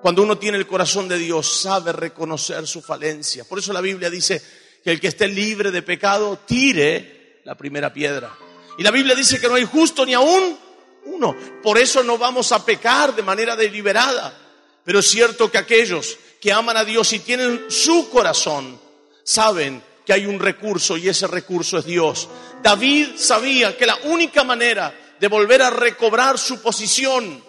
Cuando 0.00 0.22
uno 0.22 0.38
tiene 0.38 0.56
el 0.56 0.66
corazón 0.66 1.08
de 1.08 1.18
Dios, 1.18 1.60
sabe 1.60 1.92
reconocer 1.92 2.66
su 2.66 2.80
falencia. 2.80 3.44
Por 3.44 3.58
eso 3.58 3.70
la 3.70 3.82
Biblia 3.82 4.08
dice 4.08 4.42
que 4.82 4.92
el 4.92 4.98
que 4.98 5.08
esté 5.08 5.28
libre 5.28 5.70
de 5.70 5.82
pecado, 5.82 6.38
tire 6.46 7.42
la 7.44 7.54
primera 7.54 7.92
piedra. 7.92 8.34
Y 8.78 8.82
la 8.82 8.90
Biblia 8.90 9.14
dice 9.14 9.38
que 9.38 9.46
no 9.46 9.56
hay 9.56 9.66
justo 9.66 10.06
ni 10.06 10.14
aún 10.14 10.58
uno. 11.04 11.36
Por 11.62 11.76
eso 11.76 12.02
no 12.02 12.16
vamos 12.16 12.50
a 12.52 12.64
pecar 12.64 13.14
de 13.14 13.22
manera 13.22 13.56
deliberada. 13.56 14.34
Pero 14.84 15.00
es 15.00 15.06
cierto 15.06 15.50
que 15.50 15.58
aquellos 15.58 16.16
que 16.40 16.50
aman 16.50 16.78
a 16.78 16.84
Dios 16.84 17.12
y 17.12 17.18
tienen 17.18 17.66
su 17.68 18.08
corazón, 18.08 18.80
saben 19.22 19.82
que 20.08 20.14
hay 20.14 20.24
un 20.24 20.40
recurso 20.40 20.96
y 20.96 21.06
ese 21.06 21.26
recurso 21.26 21.76
es 21.76 21.84
Dios. 21.84 22.30
David 22.62 23.08
sabía 23.18 23.76
que 23.76 23.84
la 23.84 23.98
única 24.04 24.42
manera 24.42 24.98
de 25.20 25.28
volver 25.28 25.60
a 25.60 25.68
recobrar 25.68 26.38
su 26.38 26.62
posición, 26.62 27.44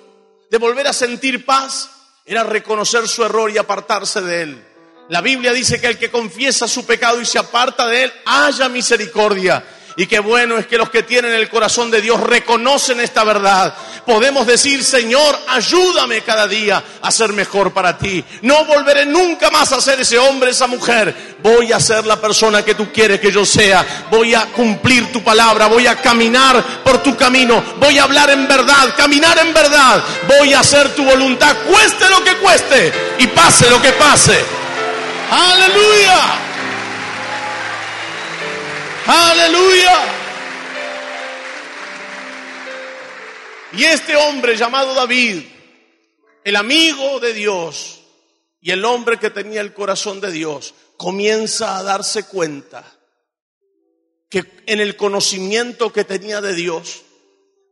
de 0.51 0.57
volver 0.57 0.85
a 0.85 0.91
sentir 0.91 1.45
paz, 1.45 1.89
era 2.25 2.43
reconocer 2.43 3.07
su 3.07 3.23
error 3.23 3.49
y 3.49 3.57
apartarse 3.57 4.19
de 4.19 4.41
él. 4.41 4.65
La 5.07 5.21
Biblia 5.21 5.53
dice 5.53 5.79
que 5.79 5.87
el 5.87 5.97
que 5.97 6.11
confiesa 6.11 6.67
su 6.67 6.85
pecado 6.85 7.21
y 7.21 7.25
se 7.25 7.39
aparta 7.39 7.87
de 7.87 8.03
él, 8.03 8.13
haya 8.25 8.67
misericordia. 8.67 9.63
Y 9.99 10.07
qué 10.07 10.19
bueno 10.19 10.57
es 10.57 10.65
que 10.65 10.77
los 10.77 10.89
que 10.89 11.03
tienen 11.03 11.33
el 11.33 11.49
corazón 11.49 11.91
de 11.91 11.99
Dios 11.99 12.21
reconocen 12.21 13.01
esta 13.01 13.25
verdad. 13.25 13.75
Podemos 14.05 14.47
decir, 14.47 14.81
Señor, 14.81 15.37
ayúdame 15.49 16.21
cada 16.21 16.47
día 16.47 16.81
a 17.01 17.11
ser 17.11 17.33
mejor 17.33 17.73
para 17.73 17.97
ti. 17.97 18.23
No 18.43 18.63
volveré 18.63 19.05
nunca 19.05 19.49
más 19.51 19.73
a 19.73 19.81
ser 19.81 19.99
ese 19.99 20.17
hombre, 20.17 20.51
esa 20.51 20.67
mujer. 20.67 21.35
Voy 21.43 21.73
a 21.73 21.81
ser 21.81 22.05
la 22.05 22.15
persona 22.15 22.63
que 22.63 22.75
tú 22.75 22.93
quieres 22.93 23.19
que 23.19 23.29
yo 23.29 23.45
sea. 23.45 24.07
Voy 24.09 24.33
a 24.33 24.45
cumplir 24.45 25.11
tu 25.11 25.21
palabra. 25.21 25.67
Voy 25.67 25.85
a 25.85 25.97
caminar 25.97 26.63
por 26.81 27.03
tu 27.03 27.17
camino. 27.17 27.61
Voy 27.77 27.99
a 27.99 28.03
hablar 28.03 28.29
en 28.29 28.47
verdad, 28.47 28.95
caminar 28.95 29.37
en 29.39 29.53
verdad. 29.53 30.01
Voy 30.29 30.53
a 30.53 30.61
hacer 30.61 30.95
tu 30.95 31.03
voluntad, 31.03 31.53
cueste 31.67 32.09
lo 32.09 32.23
que 32.23 32.37
cueste 32.37 32.93
y 33.17 33.27
pase 33.27 33.69
lo 33.69 33.81
que 33.81 33.91
pase. 33.91 34.39
Aleluya. 35.29 36.48
Aleluya. 39.11 39.97
Y 43.73 43.83
este 43.83 44.15
hombre 44.15 44.55
llamado 44.55 44.93
David, 44.93 45.45
el 46.43 46.55
amigo 46.55 47.19
de 47.19 47.33
Dios 47.33 48.01
y 48.61 48.69
el 48.69 48.85
hombre 48.85 49.17
que 49.17 49.31
tenía 49.31 49.61
el 49.61 49.73
corazón 49.73 50.21
de 50.21 50.31
Dios, 50.31 50.75
comienza 50.95 51.77
a 51.77 51.83
darse 51.83 52.27
cuenta 52.27 52.85
que 54.29 54.61
en 54.67 54.79
el 54.79 54.95
conocimiento 54.95 55.91
que 55.91 56.03
tenía 56.03 56.39
de 56.39 56.53
Dios, 56.53 57.01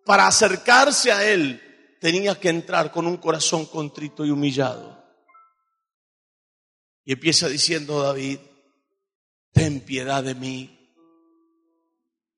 para 0.06 0.25
acercarse 0.25 1.12
a 1.12 1.24
Él, 1.24 1.98
tenía 2.01 2.39
que 2.39 2.50
entrar 2.50 2.91
con 2.91 3.06
un 3.06 3.17
corazón 3.17 3.67
contrito 3.67 4.25
y 4.25 4.32
humillado. 4.32 5.06
Y 7.06 7.13
empieza 7.13 7.48
diciendo 7.48 8.01
David, 8.01 8.39
ten 9.53 9.82
piedad 9.82 10.24
de 10.24 10.34
mí, 10.34 10.76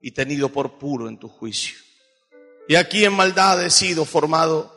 y 0.00 0.12
tenido 0.12 0.50
por 0.50 0.78
puro 0.78 1.08
en 1.08 1.18
tu 1.18 1.28
juicio. 1.28 1.76
Y 2.68 2.76
aquí 2.76 3.04
en 3.04 3.12
maldad 3.12 3.64
he 3.64 3.70
sido 3.70 4.04
formado 4.04 4.72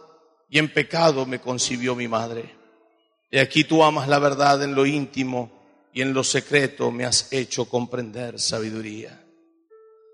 y 0.49 0.59
en 0.59 0.73
pecado 0.73 1.25
me 1.25 1.39
concibió 1.39 1.95
mi 1.95 2.07
madre. 2.07 2.55
Y 3.31 3.39
aquí 3.39 3.63
tú 3.63 3.83
amas 3.83 4.07
la 4.07 4.19
verdad 4.19 4.61
en 4.63 4.75
lo 4.75 4.85
íntimo 4.85 5.63
y 5.93 6.01
en 6.01 6.13
lo 6.13 6.23
secreto 6.23 6.91
me 6.91 7.05
has 7.05 7.31
hecho 7.31 7.65
comprender 7.65 8.39
sabiduría. 8.39 9.23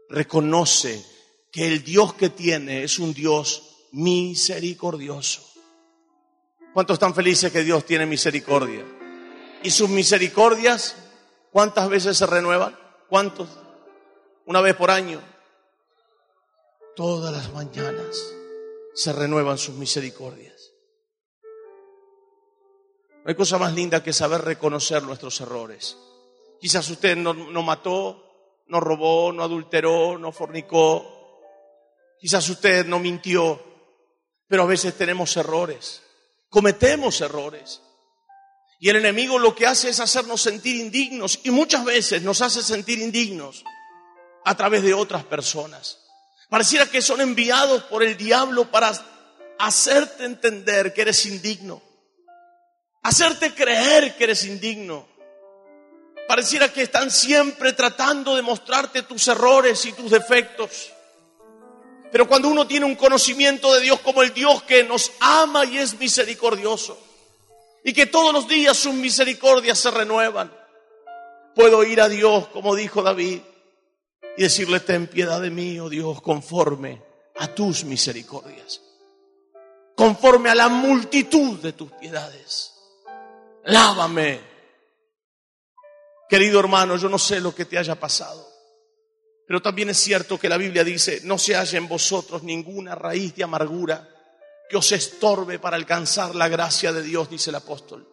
Reconoce 0.09 1.03
que 1.51 1.67
el 1.67 1.83
Dios 1.83 2.13
que 2.13 2.29
tiene 2.29 2.83
es 2.83 2.99
un 2.99 3.13
Dios 3.13 3.87
misericordioso. 3.91 5.41
¿Cuántos 6.73 6.95
están 6.95 7.15
felices 7.15 7.51
que 7.51 7.63
Dios 7.63 7.85
tiene 7.85 8.05
misericordia? 8.05 8.85
¿Y 9.63 9.71
sus 9.71 9.89
misericordias 9.89 10.95
cuántas 11.51 11.89
veces 11.89 12.17
se 12.17 12.25
renuevan? 12.25 12.77
¿Cuántos? 13.09 13.49
Una 14.49 14.61
vez 14.61 14.75
por 14.75 14.89
año. 14.89 15.21
Todas 16.95 17.31
las 17.31 17.53
mañanas 17.53 18.33
se 18.95 19.13
renuevan 19.13 19.59
sus 19.59 19.75
misericordias. 19.75 20.71
No 23.13 23.25
hay 23.25 23.35
cosa 23.35 23.59
más 23.59 23.75
linda 23.75 24.01
que 24.01 24.11
saber 24.11 24.41
reconocer 24.41 25.03
nuestros 25.03 25.39
errores. 25.41 25.97
Quizás 26.59 26.89
usted 26.89 27.15
no, 27.15 27.35
mató, 27.61 28.25
no 28.65 28.79
robó, 28.79 29.31
no 29.31 29.43
adulteró, 29.43 30.17
no 30.17 30.31
fornicó. 30.31 31.37
Quizás 32.19 32.49
usted 32.49 32.87
no 32.87 32.97
mintió, 32.97 33.63
pero 34.47 34.63
a 34.63 34.65
veces 34.65 34.95
tenemos 34.95 35.37
errores. 35.37 36.01
Cometemos 36.49 37.21
errores. 37.21 37.83
Y 38.79 38.89
el 38.89 38.95
enemigo 38.95 39.37
lo 39.37 39.53
que 39.53 39.67
hace 39.67 39.89
es 39.89 39.99
hacernos 39.99 40.41
sentir 40.41 40.75
indignos 40.77 41.39
y 41.43 41.51
muchas 41.51 41.85
veces 41.85 42.23
nos 42.23 42.41
hace 42.41 42.63
sentir 42.63 42.97
indignos 42.97 43.63
a 44.49 44.55
través 44.55 44.81
de 44.83 44.93
otras 44.93 45.23
personas. 45.23 45.99
Pareciera 46.49 46.85
que 46.85 47.01
son 47.01 47.21
enviados 47.21 47.83
por 47.83 48.03
el 48.03 48.17
diablo 48.17 48.71
para 48.71 48.91
hacerte 49.59 50.25
entender 50.25 50.93
que 50.93 51.01
eres 51.01 51.25
indigno 51.25 51.81
hacerte 53.03 53.53
creer 53.53 54.15
que 54.15 54.25
eres 54.25 54.43
indigno. 54.45 55.07
Pareciera 56.27 56.71
que 56.71 56.83
están 56.83 57.09
siempre 57.09 57.73
tratando 57.73 58.35
de 58.35 58.41
mostrarte 58.41 59.01
tus 59.03 59.27
errores 59.27 59.83
y 59.85 59.93
tus 59.93 60.11
defectos. 60.11 60.91
Pero 62.11 62.27
cuando 62.27 62.49
uno 62.49 62.67
tiene 62.67 62.85
un 62.85 62.95
conocimiento 62.95 63.73
de 63.73 63.81
Dios 63.81 63.99
como 64.01 64.21
el 64.21 64.33
Dios 64.33 64.63
que 64.63 64.83
nos 64.83 65.11
ama 65.19 65.65
y 65.65 65.77
es 65.77 65.97
misericordioso, 65.97 66.97
y 67.83 67.93
que 67.93 68.05
todos 68.05 68.33
los 68.33 68.47
días 68.47 68.77
sus 68.77 68.93
misericordias 68.93 69.79
se 69.79 69.89
renuevan, 69.89 70.51
puedo 71.55 71.83
ir 71.83 72.01
a 72.01 72.09
Dios, 72.09 72.47
como 72.49 72.75
dijo 72.75 73.01
David, 73.01 73.41
y 74.39 74.43
decirle, 74.43 74.79
ten 74.79 75.07
piedad 75.07 75.41
de 75.41 75.49
mí, 75.49 75.77
oh 75.81 75.89
Dios, 75.89 76.21
conforme 76.21 77.03
a 77.39 77.49
tus 77.49 77.83
misericordias, 77.83 78.79
conforme 79.97 80.49
a 80.49 80.55
la 80.55 80.69
multitud 80.69 81.59
de 81.59 81.73
tus 81.73 81.91
piedades 81.91 82.73
lávame. 83.65 84.39
Querido 86.29 86.57
hermano, 86.57 86.95
yo 86.95 87.09
no 87.09 87.19
sé 87.19 87.41
lo 87.41 87.53
que 87.53 87.65
te 87.65 87.77
haya 87.77 87.99
pasado, 87.99 88.47
pero 89.45 89.61
también 89.61 89.89
es 89.89 89.97
cierto 89.97 90.39
que 90.39 90.47
la 90.47 90.55
Biblia 90.55 90.85
dice, 90.85 91.19
no 91.25 91.37
se 91.37 91.57
haya 91.57 91.77
en 91.77 91.89
vosotros 91.89 92.41
ninguna 92.41 92.95
raíz 92.95 93.35
de 93.35 93.43
amargura 93.43 94.07
que 94.69 94.77
os 94.77 94.89
estorbe 94.93 95.59
para 95.59 95.75
alcanzar 95.75 96.33
la 96.33 96.47
gracia 96.47 96.93
de 96.93 97.03
Dios, 97.03 97.29
dice 97.29 97.49
el 97.49 97.57
apóstol. 97.57 98.07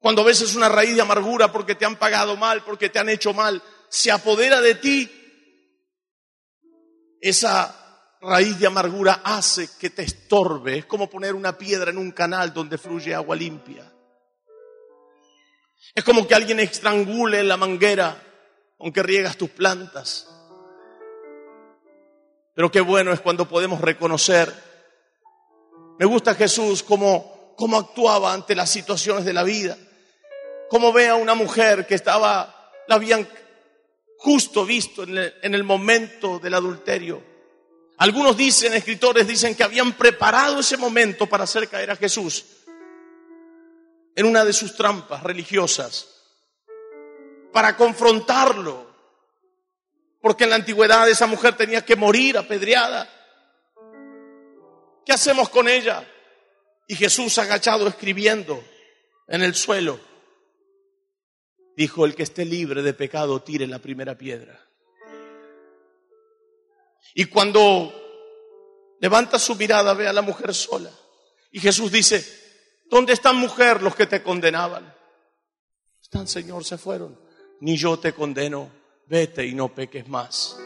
Cuando 0.00 0.24
ves 0.24 0.40
es 0.40 0.56
una 0.56 0.68
raíz 0.68 0.96
de 0.96 1.02
amargura 1.02 1.52
porque 1.52 1.76
te 1.76 1.84
han 1.84 1.94
pagado 1.94 2.36
mal, 2.36 2.64
porque 2.64 2.88
te 2.88 2.98
han 2.98 3.08
hecho 3.08 3.32
mal, 3.32 3.62
se 3.88 4.10
apodera 4.10 4.60
de 4.60 4.74
ti, 4.74 5.10
esa 7.20 8.16
raíz 8.20 8.58
de 8.58 8.66
amargura 8.66 9.20
hace 9.24 9.68
que 9.78 9.90
te 9.90 10.02
estorbe. 10.02 10.78
Es 10.78 10.86
como 10.86 11.08
poner 11.08 11.34
una 11.34 11.56
piedra 11.56 11.90
en 11.90 11.98
un 11.98 12.12
canal 12.12 12.52
donde 12.52 12.78
fluye 12.78 13.14
agua 13.14 13.36
limpia. 13.36 13.90
Es 15.94 16.04
como 16.04 16.26
que 16.26 16.34
alguien 16.34 16.60
estrangule 16.60 17.42
la 17.42 17.56
manguera 17.56 18.22
aunque 18.78 19.02
riegas 19.02 19.36
tus 19.36 19.50
plantas. 19.50 20.28
Pero 22.54 22.70
qué 22.70 22.80
bueno 22.80 23.12
es 23.12 23.20
cuando 23.20 23.48
podemos 23.48 23.80
reconocer. 23.80 24.52
Me 25.98 26.06
gusta 26.06 26.34
Jesús 26.34 26.82
como 26.82 27.54
actuaba 27.78 28.32
ante 28.32 28.54
las 28.54 28.70
situaciones 28.70 29.24
de 29.24 29.32
la 29.32 29.42
vida. 29.42 29.76
Como 30.68 30.92
ve 30.92 31.08
a 31.08 31.14
una 31.14 31.34
mujer 31.34 31.86
que 31.86 31.94
estaba, 31.94 32.72
la 32.88 32.94
habían 32.94 33.26
justo 34.18 34.64
visto 34.64 35.02
en 35.02 35.18
el, 35.18 35.34
en 35.42 35.54
el 35.54 35.64
momento 35.64 36.38
del 36.38 36.54
adulterio. 36.54 37.22
Algunos 37.98 38.36
dicen, 38.36 38.74
escritores 38.74 39.26
dicen 39.26 39.54
que 39.54 39.64
habían 39.64 39.94
preparado 39.94 40.60
ese 40.60 40.76
momento 40.76 41.26
para 41.26 41.44
hacer 41.44 41.68
caer 41.68 41.90
a 41.90 41.96
Jesús 41.96 42.44
en 44.14 44.26
una 44.26 44.44
de 44.44 44.52
sus 44.52 44.74
trampas 44.74 45.22
religiosas 45.22 46.16
para 47.52 47.76
confrontarlo. 47.76 48.86
Porque 50.20 50.44
en 50.44 50.50
la 50.50 50.56
antigüedad 50.56 51.08
esa 51.08 51.26
mujer 51.26 51.56
tenía 51.56 51.84
que 51.84 51.96
morir 51.96 52.36
apedreada. 52.36 53.08
¿Qué 55.06 55.12
hacemos 55.12 55.48
con 55.48 55.68
ella? 55.68 56.06
Y 56.88 56.96
Jesús 56.96 57.38
agachado 57.38 57.86
escribiendo 57.86 58.62
en 59.28 59.42
el 59.42 59.54
suelo, 59.54 59.98
dijo, 61.76 62.04
el 62.04 62.14
que 62.14 62.22
esté 62.22 62.44
libre 62.44 62.82
de 62.82 62.94
pecado 62.94 63.42
tire 63.42 63.66
la 63.66 63.78
primera 63.78 64.16
piedra. 64.16 64.60
Y 67.14 67.26
cuando 67.26 67.92
levanta 69.00 69.38
su 69.38 69.54
mirada 69.54 69.94
ve 69.94 70.08
a 70.08 70.12
la 70.12 70.22
mujer 70.22 70.54
sola. 70.54 70.90
Y 71.52 71.60
Jesús 71.60 71.90
dice, 71.92 72.24
¿Dónde 72.88 73.12
están 73.12 73.36
mujer 73.36 73.82
los 73.82 73.96
que 73.96 74.06
te 74.06 74.22
condenaban? 74.22 74.94
Están, 76.00 76.28
Señor, 76.28 76.64
se 76.64 76.78
fueron. 76.78 77.18
Ni 77.60 77.76
yo 77.76 77.98
te 77.98 78.12
condeno. 78.12 78.70
Vete 79.06 79.44
y 79.44 79.54
no 79.54 79.74
peques 79.74 80.08
más. 80.08 80.56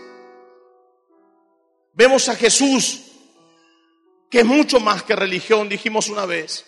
Vemos 1.92 2.29
a 2.29 2.37
Jesús, 2.37 3.03
que 4.31 4.40
es 4.40 4.46
mucho 4.46 4.81
más 4.81 5.03
que 5.03 5.16
religión, 5.16 5.68
dijimos 5.68 6.09
una 6.09 6.25
vez. 6.25 6.64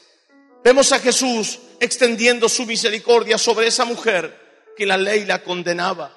Vemos 0.65 0.93
a 0.93 1.01
Jesús 1.01 1.59
extendiendo 1.81 2.49
su 2.49 2.65
misericordia 2.65 3.37
sobre 3.37 3.67
esa 3.67 3.85
mujer 3.85 4.73
que 4.77 4.87
la 4.87 4.97
ley 4.97 5.25
la 5.25 5.43
condenaba. 5.43 6.17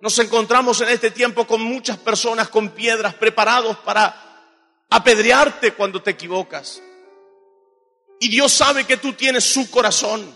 Nos 0.00 0.18
encontramos 0.18 0.80
en 0.80 0.90
este 0.90 1.10
tiempo 1.10 1.46
con 1.46 1.62
muchas 1.62 1.96
personas 1.96 2.48
con 2.48 2.70
piedras 2.70 3.14
preparados 3.14 3.78
para 3.78 4.14
apedrearte 4.90 5.72
cuando 5.72 6.02
te 6.02 6.10
equivocas. 6.10 6.82
Y 8.20 8.28
Dios 8.28 8.52
sabe 8.52 8.84
que 8.84 8.96
tú 8.98 9.14
tienes 9.14 9.44
su 9.44 9.70
corazón. 9.70 10.34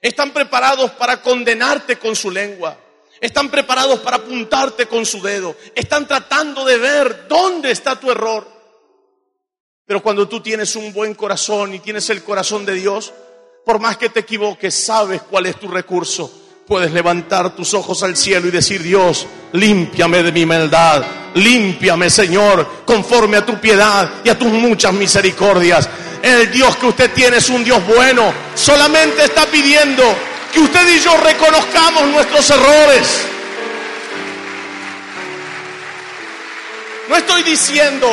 Están 0.00 0.32
preparados 0.32 0.90
para 0.92 1.22
condenarte 1.22 1.98
con 1.98 2.14
su 2.14 2.30
lengua. 2.30 2.78
Están 3.20 3.50
preparados 3.50 4.00
para 4.00 4.18
apuntarte 4.18 4.86
con 4.86 5.06
su 5.06 5.22
dedo. 5.22 5.56
Están 5.74 6.06
tratando 6.06 6.64
de 6.64 6.76
ver 6.76 7.26
dónde 7.28 7.70
está 7.70 7.98
tu 7.98 8.10
error. 8.10 8.55
Pero 9.86 10.02
cuando 10.02 10.26
tú 10.26 10.40
tienes 10.40 10.74
un 10.74 10.92
buen 10.92 11.14
corazón 11.14 11.72
y 11.72 11.78
tienes 11.78 12.10
el 12.10 12.24
corazón 12.24 12.66
de 12.66 12.74
Dios, 12.74 13.12
por 13.64 13.78
más 13.78 13.96
que 13.96 14.08
te 14.08 14.20
equivoques, 14.20 14.74
sabes 14.74 15.22
cuál 15.22 15.46
es 15.46 15.60
tu 15.60 15.68
recurso. 15.68 16.28
Puedes 16.66 16.90
levantar 16.90 17.54
tus 17.54 17.72
ojos 17.74 18.02
al 18.02 18.16
cielo 18.16 18.48
y 18.48 18.50
decir, 18.50 18.82
Dios, 18.82 19.28
límpiame 19.52 20.24
de 20.24 20.32
mi 20.32 20.44
maldad. 20.44 21.04
Límpiame, 21.34 22.10
Señor, 22.10 22.84
conforme 22.84 23.36
a 23.36 23.46
tu 23.46 23.60
piedad 23.60 24.10
y 24.24 24.28
a 24.28 24.36
tus 24.36 24.50
muchas 24.50 24.92
misericordias. 24.92 25.88
El 26.20 26.50
Dios 26.50 26.76
que 26.78 26.86
usted 26.86 27.12
tiene 27.12 27.36
es 27.36 27.48
un 27.48 27.62
Dios 27.62 27.86
bueno. 27.86 28.32
Solamente 28.56 29.22
está 29.22 29.46
pidiendo 29.46 30.02
que 30.52 30.58
usted 30.58 30.96
y 30.96 30.98
yo 30.98 31.16
reconozcamos 31.18 32.08
nuestros 32.08 32.50
errores. 32.50 33.20
No 37.08 37.16
estoy 37.16 37.44
diciendo, 37.44 38.08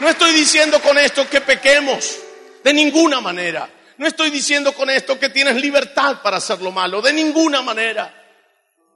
no 0.00 0.08
estoy 0.08 0.32
diciendo 0.32 0.80
con 0.80 0.98
esto 0.98 1.28
que 1.28 1.40
pequemos, 1.40 2.16
de 2.62 2.72
ninguna 2.72 3.20
manera. 3.20 3.68
No 3.98 4.06
estoy 4.06 4.30
diciendo 4.30 4.72
con 4.72 4.90
esto 4.90 5.18
que 5.18 5.30
tienes 5.30 5.56
libertad 5.56 6.20
para 6.22 6.36
hacer 6.36 6.60
lo 6.60 6.70
malo, 6.70 7.00
de 7.00 7.12
ninguna 7.12 7.62
manera. 7.62 8.12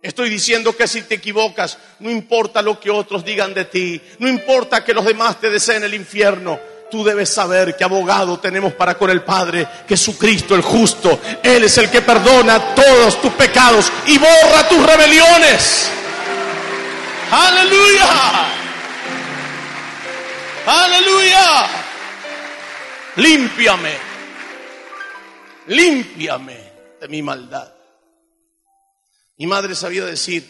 Estoy 0.03 0.31
diciendo 0.31 0.77
que 0.77 0.89
si 0.89 1.03
te 1.03 1.17
equivocas, 1.17 1.79
no 2.01 2.11
importa 2.11 2.63
lo 2.63 2.81
que 2.81 2.91
otros 2.91 3.25
digan 3.25 3.53
de 3.55 3.67
ti, 3.67 4.01
no 4.19 4.29
importa 4.29 4.85
que 4.85 4.95
los 4.95 5.05
demás 5.05 5.41
te 5.41 5.51
deseen 5.51 5.85
el 5.85 5.95
infierno, 5.95 6.59
Tú 6.91 7.05
debes 7.05 7.33
saber 7.33 7.77
que 7.77 7.85
abogado 7.85 8.41
tenemos 8.41 8.73
para 8.73 8.99
con 8.99 9.11
el 9.11 9.23
Padre, 9.23 9.65
Jesucristo 9.89 10.57
el 10.57 10.63
justo. 10.63 11.21
Él 11.41 11.63
es 11.63 11.79
el 11.79 11.89
que 11.89 12.03
perdona 12.03 12.75
todos 12.75 13.23
tus 13.23 13.33
pecados 13.35 13.93
y 14.07 14.19
borra 14.19 14.69
tus 14.69 14.85
rebeliones. 14.85 15.89
Aleluya. 17.31 18.60
Aleluya. 20.67 21.67
Límpiame. 23.17 23.95
Límpiame 25.67 26.73
de 27.01 27.09
mi 27.09 27.23
maldad. 27.23 27.73
Mi 29.39 29.47
madre 29.47 29.75
sabía 29.75 30.05
decir, 30.05 30.45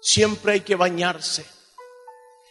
siempre 0.00 0.52
hay 0.52 0.60
que 0.60 0.76
bañarse. 0.76 1.46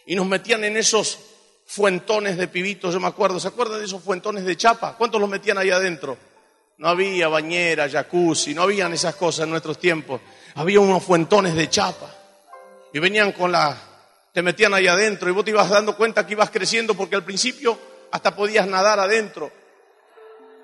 Y 0.06 0.14
nos 0.16 0.26
metían 0.26 0.64
en 0.64 0.76
esos 0.76 1.18
fuentones 1.66 2.36
de 2.36 2.48
pibitos, 2.48 2.92
yo 2.92 2.98
me 2.98 3.06
acuerdo, 3.06 3.38
¿se 3.38 3.48
acuerdan 3.48 3.78
de 3.78 3.84
esos 3.84 4.02
fuentones 4.02 4.44
de 4.44 4.56
chapa? 4.56 4.96
¿Cuántos 4.96 5.20
los 5.20 5.30
metían 5.30 5.58
ahí 5.58 5.70
adentro? 5.70 6.18
No 6.78 6.88
había 6.88 7.28
bañera, 7.28 7.88
jacuzzi, 7.88 8.54
no 8.54 8.62
habían 8.62 8.92
esas 8.92 9.14
cosas 9.14 9.44
en 9.44 9.50
nuestros 9.50 9.78
tiempos. 9.78 10.20
Había 10.54 10.80
unos 10.80 11.04
fuentones 11.04 11.54
de 11.54 11.68
chapa. 11.68 12.12
Y 12.92 12.98
venían 12.98 13.30
con 13.32 13.52
la, 13.52 13.89
te 14.32 14.42
metían 14.42 14.74
ahí 14.74 14.86
adentro 14.86 15.28
y 15.28 15.32
vos 15.32 15.44
te 15.44 15.50
ibas 15.50 15.68
dando 15.68 15.96
cuenta 15.96 16.26
que 16.26 16.32
ibas 16.32 16.50
creciendo 16.50 16.94
porque 16.94 17.16
al 17.16 17.24
principio 17.24 17.78
hasta 18.10 18.34
podías 18.34 18.66
nadar 18.66 19.00
adentro. 19.00 19.50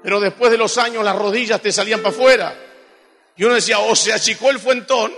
Pero 0.02 0.20
después 0.20 0.50
de 0.50 0.59
los 0.59 0.79
años 0.79 1.05
las 1.05 1.16
rodillas 1.16 1.61
te 1.61 1.72
salían 1.72 2.00
para 2.00 2.14
afuera. 2.14 2.57
Y 3.37 3.44
uno 3.44 3.55
decía, 3.55 3.79
o 3.81 3.94
se 3.96 4.12
achicó 4.12 4.50
el 4.50 4.59
fuentón 4.59 5.12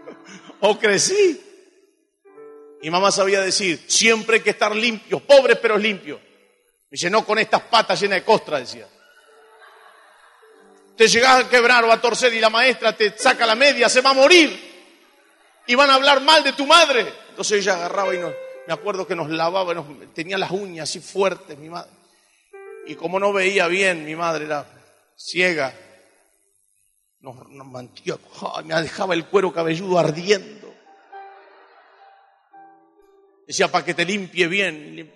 o 0.60 0.78
crecí. 0.78 1.40
Y 2.82 2.90
mamá 2.90 3.10
sabía 3.10 3.40
decir, 3.40 3.84
siempre 3.86 4.36
hay 4.36 4.42
que 4.42 4.50
estar 4.50 4.74
limpios, 4.74 5.20
pobres 5.22 5.58
pero 5.60 5.76
limpios. 5.76 6.20
Dice, 6.90 7.10
no 7.10 7.24
con 7.24 7.38
estas 7.38 7.62
patas 7.62 8.00
llenas 8.00 8.20
de 8.20 8.24
costra, 8.24 8.58
decía. 8.58 8.86
Te 10.96 11.08
llegas 11.08 11.44
a 11.44 11.48
quebrar 11.48 11.84
o 11.84 11.92
a 11.92 12.00
torcer 12.00 12.32
y 12.34 12.40
la 12.40 12.50
maestra 12.50 12.96
te 12.96 13.16
saca 13.16 13.46
la 13.46 13.54
media, 13.54 13.88
se 13.88 14.00
va 14.00 14.10
a 14.10 14.14
morir. 14.14 14.68
Y 15.66 15.74
van 15.74 15.90
a 15.90 15.94
hablar 15.94 16.20
mal 16.22 16.42
de 16.42 16.52
tu 16.52 16.66
madre. 16.66 17.06
Entonces 17.40 17.62
ella 17.62 17.76
agarraba 17.76 18.14
y 18.14 18.18
nos, 18.18 18.34
me 18.66 18.74
acuerdo 18.74 19.06
que 19.06 19.16
nos 19.16 19.30
lavaba, 19.30 19.72
tenía 20.12 20.36
las 20.36 20.50
uñas 20.50 20.90
así 20.90 21.00
fuertes, 21.00 21.56
mi 21.56 21.70
madre. 21.70 21.90
Y 22.86 22.94
como 22.96 23.18
no 23.18 23.32
veía 23.32 23.66
bien, 23.66 24.04
mi 24.04 24.14
madre 24.14 24.44
era 24.44 24.66
ciega, 25.16 25.72
nos, 27.20 27.48
nos 27.48 27.66
mantió, 27.66 28.20
me 28.66 28.74
dejaba 28.82 29.14
el 29.14 29.24
cuero 29.24 29.54
cabelludo 29.54 29.98
ardiendo. 29.98 30.70
Decía, 33.46 33.68
para 33.68 33.86
que 33.86 33.94
te 33.94 34.04
limpie 34.04 34.46
bien. 34.46 35.10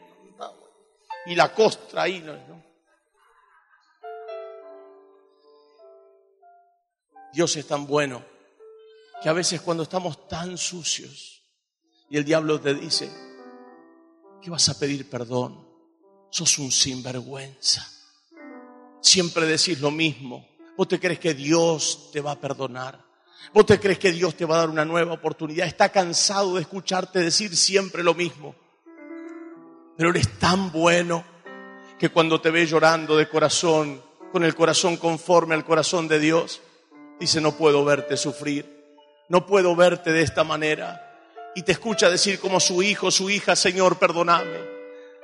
Y 1.26 1.34
la 1.34 1.52
costra 1.52 2.04
ahí. 2.04 2.20
¿no? 2.20 2.64
Dios 7.34 7.54
es 7.56 7.66
tan 7.66 7.86
bueno 7.86 8.24
que 9.22 9.28
a 9.28 9.34
veces 9.34 9.60
cuando 9.60 9.82
estamos 9.82 10.26
tan 10.26 10.56
sucios 10.56 11.43
y 12.08 12.16
el 12.16 12.24
diablo 12.24 12.60
te 12.60 12.74
dice 12.74 13.10
que 14.42 14.50
vas 14.50 14.68
a 14.68 14.78
pedir 14.78 15.08
perdón, 15.08 15.66
sos 16.30 16.58
un 16.58 16.70
sinvergüenza. 16.70 17.88
Siempre 19.00 19.46
decís 19.46 19.80
lo 19.80 19.90
mismo. 19.90 20.48
¿Vos 20.76 20.88
te 20.88 20.98
crees 20.98 21.18
que 21.18 21.34
Dios 21.34 22.10
te 22.12 22.20
va 22.20 22.32
a 22.32 22.40
perdonar? 22.40 23.04
¿Vos 23.52 23.66
te 23.66 23.78
crees 23.78 23.98
que 23.98 24.12
Dios 24.12 24.34
te 24.34 24.44
va 24.44 24.56
a 24.56 24.58
dar 24.60 24.70
una 24.70 24.84
nueva 24.84 25.12
oportunidad? 25.12 25.66
Está 25.66 25.90
cansado 25.90 26.54
de 26.54 26.62
escucharte 26.62 27.20
decir 27.20 27.56
siempre 27.56 28.02
lo 28.02 28.14
mismo. 28.14 28.54
Pero 29.96 30.10
Él 30.10 30.16
es 30.16 30.38
tan 30.38 30.72
bueno 30.72 31.24
que 31.98 32.08
cuando 32.08 32.40
te 32.40 32.50
ve 32.50 32.66
llorando 32.66 33.16
de 33.16 33.28
corazón, 33.28 34.02
con 34.32 34.42
el 34.42 34.54
corazón 34.54 34.96
conforme 34.96 35.54
al 35.54 35.64
corazón 35.64 36.08
de 36.08 36.18
Dios, 36.18 36.60
dice, 37.20 37.40
no 37.40 37.52
puedo 37.52 37.84
verte 37.84 38.16
sufrir, 38.16 38.84
no 39.28 39.46
puedo 39.46 39.76
verte 39.76 40.12
de 40.12 40.22
esta 40.22 40.42
manera. 40.42 41.03
Y 41.54 41.62
te 41.62 41.72
escucha 41.72 42.10
decir 42.10 42.38
como 42.38 42.58
su 42.60 42.82
hijo, 42.82 43.10
su 43.10 43.30
hija, 43.30 43.54
Señor, 43.54 43.98
perdóname, 43.98 44.58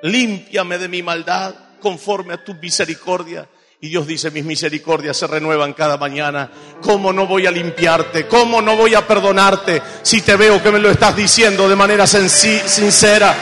límpiame 0.03 0.79
de 0.79 0.88
mi 0.88 1.03
maldad 1.03 1.55
conforme 1.81 2.35
a 2.35 2.45
tu 2.45 2.55
misericordia 2.55 3.49
y 3.83 3.88
Dios 3.88 4.07
dice, 4.07 4.31
mis 4.31 4.45
misericordias 4.45 5.16
se 5.16 5.27
renuevan 5.27 5.73
cada 5.73 5.97
mañana. 5.97 6.51
¿Cómo 6.83 7.14
no 7.14 7.27
voy 7.27 7.47
a 7.47 7.51
limpiarte? 7.51 8.27
¿Cómo 8.27 8.61
no 8.61 8.77
voy 8.77 8.95
a 8.95 9.07
perdonarte 9.07 9.81
si 10.03 10.21
te 10.21 10.37
veo 10.37 10.62
que 10.62 10.71
me 10.71 10.79
lo 10.79 10.90
estás 10.90 11.16
diciendo 11.16 11.66
de 11.66 11.77
manera 11.77 12.07
sincera? 12.07 13.35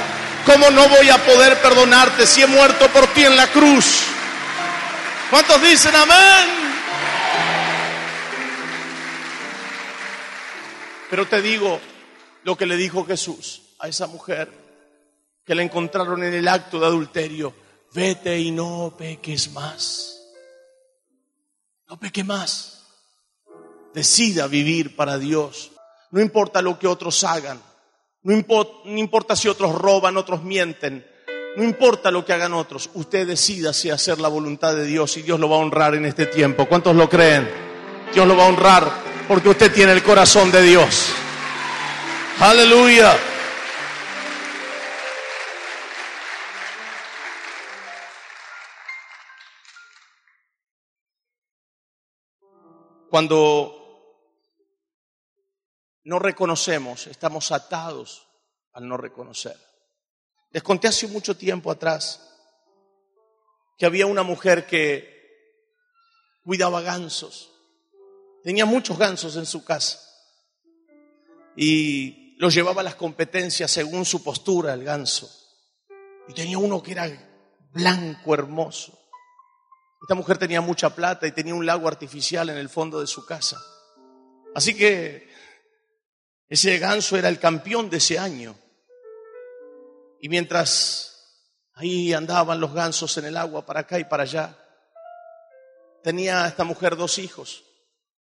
¿Cómo 0.46 0.70
no 0.70 0.88
voy 0.88 1.10
a 1.10 1.18
poder 1.18 1.60
perdonarte 1.60 2.24
si 2.24 2.42
he 2.42 2.46
muerto 2.46 2.86
por 2.88 3.08
ti 3.08 3.24
en 3.24 3.36
la 3.36 3.48
cruz? 3.48 4.04
¿Cuántos 5.28 5.60
dicen 5.60 5.96
amén? 5.96 6.68
Pero 11.10 11.26
te 11.26 11.42
digo 11.42 11.80
lo 12.48 12.56
que 12.56 12.64
le 12.64 12.78
dijo 12.78 13.04
Jesús 13.04 13.60
a 13.78 13.88
esa 13.88 14.06
mujer 14.06 14.50
que 15.44 15.54
la 15.54 15.62
encontraron 15.62 16.24
en 16.24 16.32
el 16.32 16.48
acto 16.48 16.80
de 16.80 16.86
adulterio. 16.86 17.52
Vete 17.92 18.40
y 18.40 18.50
no 18.52 18.94
peques 18.96 19.52
más. 19.52 20.18
No 21.90 22.00
peque 22.00 22.24
más. 22.24 22.86
Decida 23.92 24.46
vivir 24.46 24.96
para 24.96 25.18
Dios. 25.18 25.72
No 26.10 26.22
importa 26.22 26.62
lo 26.62 26.78
que 26.78 26.86
otros 26.86 27.22
hagan. 27.22 27.60
No 28.22 28.32
importa, 28.32 29.36
si 29.36 29.48
otros 29.48 29.74
roban, 29.74 30.16
otros 30.16 30.42
mienten. 30.42 31.06
No 31.54 31.62
importa 31.62 32.10
lo 32.10 32.24
que 32.24 32.32
hagan 32.32 32.54
otros. 32.54 32.88
Usted 32.94 33.26
decida 33.26 33.74
si 33.74 33.90
hacer 33.90 34.20
la 34.20 34.28
voluntad 34.28 34.74
de 34.74 34.86
Dios 34.86 35.18
y 35.18 35.22
Dios 35.22 35.38
lo 35.38 35.50
va 35.50 35.56
a 35.56 35.60
honrar 35.60 35.94
en 35.96 36.06
este 36.06 36.24
tiempo. 36.24 36.66
¿Cuántos 36.66 36.96
lo 36.96 37.10
creen? 37.10 37.46
Dios 38.14 38.26
lo 38.26 38.34
va 38.38 38.46
a 38.46 38.48
honrar 38.48 38.90
porque 39.28 39.50
usted 39.50 39.70
tiene 39.70 39.92
el 39.92 40.02
corazón 40.02 40.50
de 40.50 40.62
Dios. 40.62 41.12
Aleluya. 42.40 43.18
Cuando 53.10 53.74
no 56.04 56.20
reconocemos, 56.20 57.08
estamos 57.08 57.50
atados 57.50 58.28
al 58.72 58.86
no 58.86 58.96
reconocer. 58.96 59.56
Les 60.50 60.62
conté 60.62 60.86
hace 60.86 61.08
mucho 61.08 61.36
tiempo 61.36 61.72
atrás 61.72 62.24
que 63.76 63.84
había 63.84 64.06
una 64.06 64.22
mujer 64.22 64.64
que 64.64 65.58
cuidaba 66.44 66.82
gansos. 66.82 67.50
Tenía 68.44 68.64
muchos 68.64 68.96
gansos 68.96 69.34
en 69.34 69.44
su 69.44 69.64
casa 69.64 69.98
y 71.56 72.27
los 72.38 72.54
llevaba 72.54 72.82
a 72.82 72.84
las 72.84 72.94
competencias 72.94 73.70
según 73.70 74.04
su 74.04 74.22
postura, 74.22 74.72
el 74.72 74.84
ganso. 74.84 75.28
Y 76.28 76.34
tenía 76.34 76.58
uno 76.58 76.80
que 76.80 76.92
era 76.92 77.10
blanco, 77.72 78.32
hermoso. 78.32 78.96
Esta 80.00 80.14
mujer 80.14 80.38
tenía 80.38 80.60
mucha 80.60 80.94
plata 80.94 81.26
y 81.26 81.32
tenía 81.32 81.54
un 81.54 81.66
lago 81.66 81.88
artificial 81.88 82.48
en 82.48 82.56
el 82.56 82.68
fondo 82.68 83.00
de 83.00 83.08
su 83.08 83.26
casa. 83.26 83.60
Así 84.54 84.76
que 84.76 85.28
ese 86.48 86.78
ganso 86.78 87.16
era 87.16 87.28
el 87.28 87.40
campeón 87.40 87.90
de 87.90 87.96
ese 87.96 88.20
año. 88.20 88.56
Y 90.20 90.28
mientras 90.28 91.42
ahí 91.74 92.12
andaban 92.12 92.60
los 92.60 92.72
gansos 92.72 93.18
en 93.18 93.24
el 93.24 93.36
agua 93.36 93.66
para 93.66 93.80
acá 93.80 93.98
y 93.98 94.04
para 94.04 94.22
allá, 94.22 94.56
tenía 96.04 96.46
esta 96.46 96.62
mujer 96.62 96.94
dos 96.94 97.18
hijos. 97.18 97.64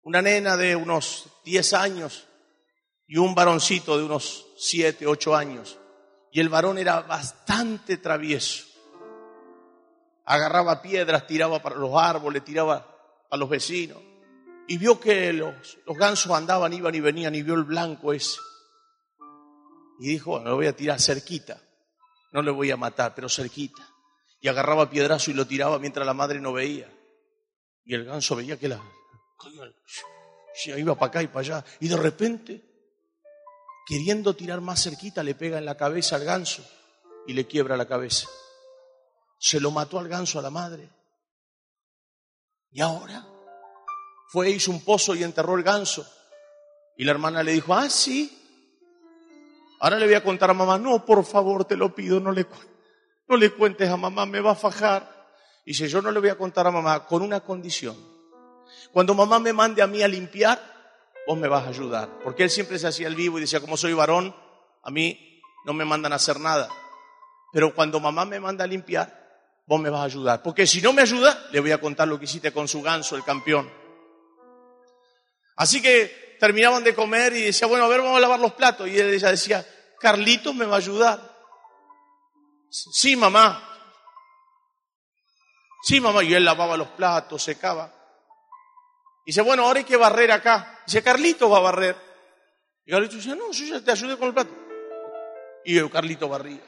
Una 0.04 0.22
nena 0.22 0.56
de 0.56 0.78
unos 0.78 1.26
10 1.44 1.74
años 1.74 2.29
y 3.10 3.18
un 3.18 3.36
varoncito 3.36 3.98
de 3.98 4.06
unos 4.06 4.46
7, 4.58 5.06
8 5.06 5.36
años. 5.36 5.78
Y 6.32 6.40
el 6.40 6.48
varón 6.48 6.78
era 6.78 7.02
bastante 7.02 7.98
travieso 7.98 8.70
agarraba 10.30 10.80
piedras, 10.84 11.26
tiraba 11.26 11.60
para 11.60 11.76
los 11.76 11.92
árboles, 11.96 12.44
tiraba 12.44 12.86
a 13.32 13.36
los 13.36 13.50
vecinos. 13.50 13.98
Y 14.68 14.78
vio 14.78 15.00
que 15.00 15.34
los, 15.34 15.80
los 15.88 15.98
gansos 15.98 16.32
andaban, 16.32 16.72
iban 16.72 16.94
y 16.94 17.00
venían 17.00 17.34
y 17.34 17.42
vio 17.42 17.56
el 17.56 17.64
blanco 17.64 18.14
ese. 18.14 18.38
Y 20.00 20.10
dijo, 20.10 20.32
bueno, 20.32 20.52
lo 20.52 20.56
voy 20.58 20.68
a 20.68 20.76
tirar 20.76 21.02
cerquita. 21.02 21.60
No 22.32 22.44
le 22.44 22.52
voy 22.52 22.70
a 22.70 22.78
matar, 22.78 23.16
pero 23.16 23.28
cerquita. 23.28 23.82
Y 24.40 24.48
agarraba 24.48 24.88
piedrazo 24.88 25.32
y 25.32 25.34
lo 25.34 25.48
tiraba 25.48 25.80
mientras 25.80 26.06
la 26.06 26.14
madre 26.14 26.40
no 26.40 26.54
veía. 26.54 26.88
Y 27.84 27.96
el 27.96 28.06
ganso 28.06 28.36
veía 28.36 28.58
que 28.60 28.68
la... 28.68 28.80
Iba 30.78 30.94
para 30.94 31.10
acá 31.10 31.24
y 31.24 31.28
para 31.28 31.40
allá. 31.40 31.66
Y 31.80 31.88
de 31.88 31.98
repente, 31.98 32.69
queriendo 33.90 34.36
tirar 34.36 34.62
más 34.62 34.82
cerquita, 34.82 35.24
le 35.24 35.36
pega 35.36 35.58
en 35.58 35.66
la 35.66 35.76
cabeza 35.76 36.16
al 36.16 36.24
ganso 36.24 36.64
y 37.28 37.34
le 37.34 37.46
quiebra 37.46 37.76
la 37.76 37.88
cabeza 37.88 38.30
se 39.40 39.60
lo 39.62 39.72
mató 39.72 39.98
al 39.98 40.10
ganso 40.10 40.38
a 40.38 40.42
la 40.42 40.50
madre. 40.50 40.90
Y 42.72 42.82
ahora 42.82 43.26
fue, 44.28 44.52
hizo 44.52 44.70
un 44.70 44.84
pozo 44.84 45.16
y 45.16 45.24
enterró 45.24 45.56
el 45.56 45.64
ganso. 45.64 46.06
Y 46.98 47.06
la 47.06 47.12
hermana 47.12 47.42
le 47.42 47.54
dijo, 47.54 47.74
ah, 47.74 47.90
sí. 47.90 48.36
Ahora 49.80 49.98
le 49.98 50.06
voy 50.06 50.16
a 50.16 50.24
contar 50.24 50.50
a 50.50 50.54
mamá, 50.54 50.78
no, 50.78 51.06
por 51.06 51.24
favor, 51.24 51.64
te 51.64 51.78
lo 51.78 51.96
pido, 51.96 52.20
no 52.20 52.34
le 52.34 52.46
no 53.30 53.38
le 53.38 53.52
cuentes 53.52 53.90
a 53.90 53.96
mamá, 53.96 54.26
me 54.26 54.42
va 54.42 54.52
a 54.52 54.56
fajar. 54.56 55.32
Y 55.64 55.74
si 55.74 55.88
yo 55.88 56.02
no 56.02 56.12
le 56.12 56.20
voy 56.20 56.30
a 56.30 56.38
contar 56.38 56.68
a 56.68 56.72
mamá, 56.72 57.06
con 57.06 57.22
una 57.22 57.40
condición. 57.40 57.96
Cuando 58.92 59.14
mamá 59.14 59.40
me 59.40 59.54
mande 59.54 59.82
a 59.82 59.88
mí 59.88 60.02
a 60.02 60.08
limpiar, 60.08 60.60
vos 61.30 61.38
me 61.38 61.48
vas 61.48 61.64
a 61.66 61.70
ayudar. 61.70 62.10
Porque 62.24 62.42
él 62.42 62.50
siempre 62.50 62.80
se 62.80 62.88
hacía 62.88 63.08
el 63.08 63.14
vivo 63.14 63.38
y 63.38 63.42
decía, 63.42 63.60
como 63.60 63.78
soy 63.78 63.94
varón, 63.94 64.36
a 64.82 64.90
mí 64.90 65.40
no 65.64 65.74
me 65.74 65.86
mandan 65.86 66.12
a 66.12 66.16
hacer 66.16 66.40
nada. 66.40 66.68
Pero 67.54 67.76
cuando 67.76 68.00
mamá 68.00 68.26
me 68.26 68.40
manda 68.40 68.64
a 68.64 68.68
limpiar, 68.68 69.30
vos 69.68 69.80
me 69.80 69.92
vas 69.92 70.02
a 70.02 70.06
ayudar. 70.06 70.42
Porque 70.42 70.66
si 70.66 70.82
no 70.82 70.92
me 70.92 71.04
ayuda, 71.04 71.46
le 71.52 71.60
voy 71.60 71.70
a 71.70 71.80
contar 71.80 72.08
lo 72.08 72.18
que 72.18 72.26
hiciste 72.26 72.52
con 72.52 72.68
su 72.68 72.82
ganso, 72.82 73.16
el 73.16 73.24
campeón. 73.24 73.72
Así 75.56 75.84
que 75.84 76.38
terminaban 76.40 76.84
de 76.84 76.96
comer 76.96 77.34
y 77.34 77.44
decía, 77.44 77.68
bueno, 77.68 77.86
a 77.86 77.90
ver, 77.90 78.02
vamos 78.02 78.18
a 78.18 78.22
lavar 78.22 78.40
los 78.40 78.54
platos. 78.54 78.88
Y 78.88 79.00
ella 79.00 79.30
decía, 79.30 79.64
Carlitos 80.00 80.56
me 80.56 80.66
va 80.66 80.78
a 80.78 80.80
ayudar. 80.80 81.22
Sí, 82.72 83.16
mamá. 83.16 83.70
Sí, 85.84 86.00
mamá. 86.00 86.24
Y 86.24 86.34
él 86.34 86.44
lavaba 86.44 86.76
los 86.76 86.88
platos, 86.88 87.44
secaba. 87.44 87.99
Dice, 89.30 89.42
bueno, 89.42 89.64
ahora 89.64 89.78
hay 89.78 89.86
que 89.86 89.96
barrer 89.96 90.32
acá. 90.32 90.80
Dice, 90.88 91.04
Carlito 91.04 91.52
va 91.52 91.60
a 91.60 91.62
barrer. 91.62 91.96
Y 92.84 92.90
Carlito 92.90 93.16
dice, 93.16 93.36
no, 93.36 93.52
yo 93.52 93.64
ya 93.64 93.80
te 93.80 93.92
ayudé 93.92 94.18
con 94.18 94.30
el 94.30 94.34
plato. 94.34 94.50
Y 95.64 95.88
Carlito 95.88 96.28
barría. 96.28 96.64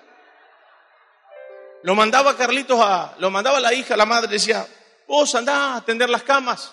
Lo 1.81 1.95
mandaba 1.95 2.37
Carlitos 2.37 2.79
a, 2.79 3.15
lo 3.17 3.31
mandaba 3.31 3.59
la 3.59 3.73
hija, 3.73 3.97
la 3.97 4.05
madre 4.05 4.27
decía, 4.27 4.63
vos 5.07 5.33
andá 5.33 5.73
a 5.73 5.77
atender 5.77 6.07
las 6.07 6.21
camas. 6.21 6.71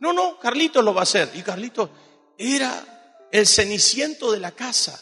No, 0.00 0.12
no, 0.12 0.40
Carlitos 0.40 0.84
lo 0.84 0.92
va 0.92 1.02
a 1.02 1.04
hacer. 1.04 1.30
Y 1.34 1.42
Carlitos 1.44 1.88
era 2.36 3.28
el 3.30 3.46
ceniciento 3.46 4.32
de 4.32 4.40
la 4.40 4.50
casa. 4.50 5.00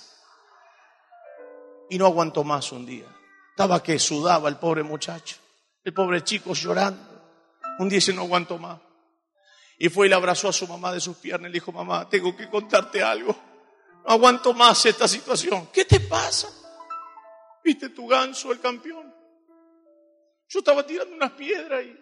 Y 1.89 1.97
no 1.97 2.05
aguantó 2.05 2.45
más 2.45 2.73
un 2.73 2.85
día. 2.85 3.07
Estaba 3.53 3.83
que 3.83 3.99
sudaba 3.99 4.51
el 4.51 4.57
pobre 4.57 4.83
muchacho, 4.83 5.37
el 5.83 5.95
pobre 5.95 6.23
chico 6.23 6.53
llorando. 6.53 7.01
Un 7.79 7.89
día 7.89 8.03
se 8.03 8.13
no 8.13 8.21
aguantó 8.21 8.59
más. 8.59 8.86
Y 9.79 9.89
fue 9.89 10.07
y 10.07 10.09
le 10.09 10.15
abrazó 10.15 10.49
a 10.49 10.53
su 10.53 10.67
mamá 10.67 10.93
de 10.93 11.01
sus 11.01 11.17
piernas 11.17 11.49
y 11.51 11.53
le 11.53 11.57
dijo, 11.57 11.73
mamá, 11.73 12.09
tengo 12.09 12.35
que 12.37 12.49
contarte 12.49 13.03
algo. 13.03 13.37
No 14.05 14.11
aguanto 14.11 14.55
más 14.55 14.87
esta 14.87 15.07
situación. 15.07 15.69
¿Qué 15.73 15.85
te 15.85 16.01
pasa? 16.01 16.49
¿Viste 17.63 17.91
tu 17.91 18.07
ganso, 18.07 18.53
el 18.53 18.61
campeón? 18.61 19.15
Yo 20.49 20.61
estaba 20.61 20.87
tirando 20.87 21.15
unas 21.15 21.33
piedras 21.33 21.85
y... 21.85 21.97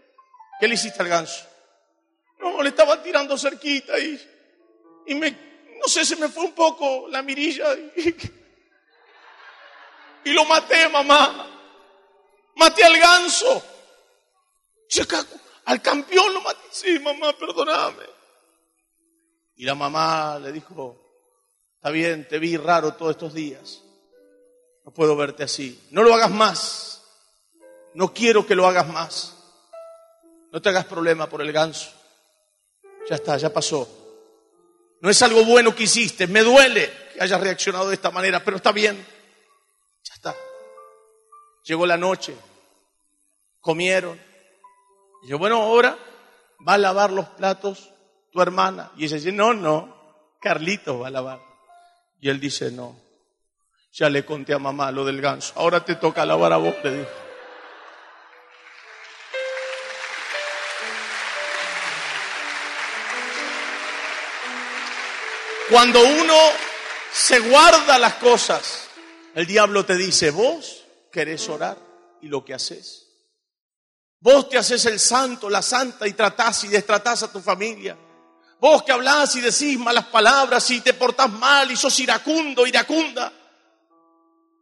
¿Qué 0.61 0.69
le 0.69 0.75
hiciste 0.75 1.03
al 1.03 1.09
ganso? 1.09 1.45
No, 2.39 2.63
le 2.63 2.69
estaba 2.69 3.03
tirando 3.03 3.37
cerquita 3.37 3.99
y, 3.99 4.21
y 5.07 5.15
me, 5.15 5.31
no 5.81 5.89
sé, 5.89 6.05
se 6.05 6.17
me 6.17 6.29
fue 6.29 6.45
un 6.45 6.53
poco 6.53 7.09
la 7.09 7.23
mirilla 7.23 7.75
y, 7.97 8.15
y 10.31 10.33
lo 10.33 10.45
maté, 10.45 10.89
mamá. 10.89 11.51
Maté 12.57 12.85
al 12.85 12.99
ganso. 12.99 13.65
Al 15.67 15.81
campeón 15.81 16.35
lo 16.35 16.41
maté. 16.41 16.61
Sí, 16.71 16.99
mamá, 16.99 17.33
perdóname. 17.39 18.05
Y 19.57 19.65
la 19.65 19.75
mamá 19.75 20.39
le 20.41 20.53
dijo, 20.53 20.97
está 21.77 21.91
bien, 21.91 22.27
te 22.29 22.39
vi 22.39 22.57
raro 22.57 22.95
todos 22.95 23.13
estos 23.13 23.35
días. 23.35 23.83
No 24.85 24.93
puedo 24.93 25.17
verte 25.17 25.45
así. 25.45 25.81
No 25.91 26.03
lo 26.03 26.13
hagas 26.15 26.31
más. 26.31 27.03
No 27.95 28.13
quiero 28.13 28.47
que 28.47 28.55
lo 28.55 28.67
hagas 28.67 28.89
más. 28.89 29.37
No 30.53 30.61
te 30.61 30.69
hagas 30.69 30.85
problema 30.85 31.29
por 31.29 31.41
el 31.41 31.53
ganso. 31.53 31.91
Ya 33.09 33.17
está, 33.17 33.37
ya 33.37 33.53
pasó. 33.53 33.89
No 35.01 35.11
es 35.11 35.23
algo 35.23 35.45
bueno 35.45 35.75
que 35.75 35.85
hiciste. 35.85 36.27
Me 36.27 36.43
duele 36.43 36.91
que 37.13 37.23
hayas 37.23 37.41
reaccionado 37.41 37.89
de 37.89 37.95
esta 37.95 38.11
manera, 38.11 38.43
pero 38.45 38.57
está 38.57 38.73
bien. 38.73 38.97
Ya 40.03 40.15
está. 40.15 40.35
Llegó 41.65 41.87
la 41.87 41.97
noche. 41.97 42.35
Comieron. 43.61 44.21
Yo, 45.27 45.39
bueno, 45.39 45.63
ahora 45.63 45.97
va 46.67 46.75
a 46.75 46.79
lavar 46.79 47.11
los 47.11 47.29
platos 47.31 47.91
tu 48.31 48.43
hermana. 48.43 48.91
Y 48.97 49.05
ella 49.05 49.17
dice, 49.17 49.33
no, 49.33 49.55
no, 49.55 50.37
Carlitos 50.41 51.01
va 51.01 51.07
a 51.07 51.11
lavar. 51.11 51.41
Y 52.21 52.29
él 52.29 52.41
dice, 52.41 52.71
no. 52.71 53.01
Ya 53.93 54.11
le 54.11 54.25
conté 54.25 54.53
a 54.53 54.59
mamá 54.59 54.91
lo 54.91 55.05
del 55.05 55.21
ganso. 55.21 55.53
Ahora 55.57 55.85
te 55.85 55.95
toca 55.95 56.27
lavar 56.27 56.53
a 56.53 56.57
vos, 56.57 56.75
le 56.83 56.99
dijo. 56.99 57.11
Cuando 65.71 66.01
uno 66.03 66.37
se 67.13 67.39
guarda 67.39 67.99
las 67.99 68.15
cosas, 68.15 68.89
el 69.35 69.47
diablo 69.47 69.87
te 69.87 69.97
dice, 69.97 70.31
vos 70.31 70.85
querés 71.11 71.49
orar 71.49 71.79
y 72.21 72.29
lo 72.29 72.45
que 72.45 72.53
haces. 72.53 73.04
Vos 74.25 74.49
te 74.49 74.57
haces 74.57 74.87
el 74.87 74.99
santo, 74.99 75.51
la 75.51 75.61
santa 75.61 76.09
y 76.09 76.15
tratás 76.15 76.65
y 76.65 76.69
destratás 76.69 77.25
a 77.25 77.31
tu 77.31 77.41
familia. 77.41 77.95
Vos 78.59 78.83
que 78.83 78.91
hablás 78.91 79.37
y 79.37 79.43
decís 79.43 79.79
malas 79.79 80.07
palabras 80.07 80.71
y 80.71 80.81
te 80.81 80.95
portás 80.95 81.31
mal 81.31 81.71
y 81.71 81.77
sos 81.77 82.01
iracundo, 82.01 82.67
iracunda. 82.67 83.31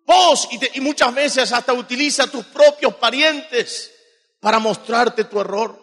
Vos 0.05 0.48
y, 0.51 0.79
y 0.79 0.81
muchas 0.81 1.14
veces 1.14 1.53
hasta 1.53 1.72
utiliza 1.75 2.27
tus 2.27 2.44
propios 2.46 2.96
parientes 2.96 3.92
para 4.40 4.59
mostrarte 4.59 5.22
tu 5.22 5.40
error. 5.40 5.81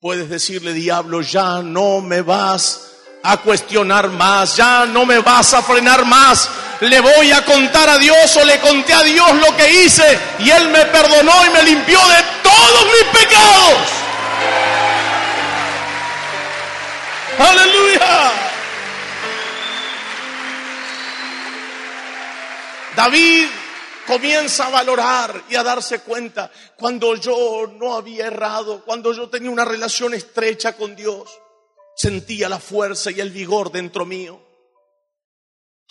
Puedes 0.00 0.30
decirle, 0.30 0.72
diablo, 0.72 1.20
ya 1.20 1.60
no 1.60 2.00
me 2.00 2.22
vas 2.22 2.92
a 3.22 3.42
cuestionar 3.42 4.08
más, 4.08 4.56
ya 4.56 4.86
no 4.86 5.04
me 5.04 5.18
vas 5.18 5.52
a 5.52 5.62
frenar 5.62 6.06
más. 6.06 6.48
Le 6.82 7.00
voy 7.00 7.30
a 7.30 7.44
contar 7.44 7.88
a 7.88 7.96
Dios 7.96 8.36
o 8.36 8.44
le 8.44 8.58
conté 8.58 8.92
a 8.92 9.04
Dios 9.04 9.32
lo 9.34 9.56
que 9.56 9.70
hice 9.70 10.18
y 10.40 10.50
Él 10.50 10.68
me 10.68 10.84
perdonó 10.86 11.46
y 11.46 11.50
me 11.50 11.62
limpió 11.62 11.96
de 12.08 12.16
todos 12.42 12.86
mis 12.86 13.20
pecados. 13.20 13.78
Aleluya. 17.38 18.32
David 22.96 23.46
comienza 24.04 24.66
a 24.66 24.70
valorar 24.70 25.40
y 25.48 25.54
a 25.54 25.62
darse 25.62 26.00
cuenta 26.00 26.50
cuando 26.76 27.14
yo 27.14 27.72
no 27.78 27.94
había 27.94 28.26
errado, 28.26 28.82
cuando 28.84 29.12
yo 29.12 29.28
tenía 29.28 29.50
una 29.50 29.64
relación 29.64 30.14
estrecha 30.14 30.72
con 30.76 30.96
Dios 30.96 31.30
sentía 31.94 32.48
la 32.48 32.58
fuerza 32.58 33.12
y 33.12 33.20
el 33.20 33.30
vigor 33.30 33.70
dentro 33.70 34.04
mío. 34.04 34.51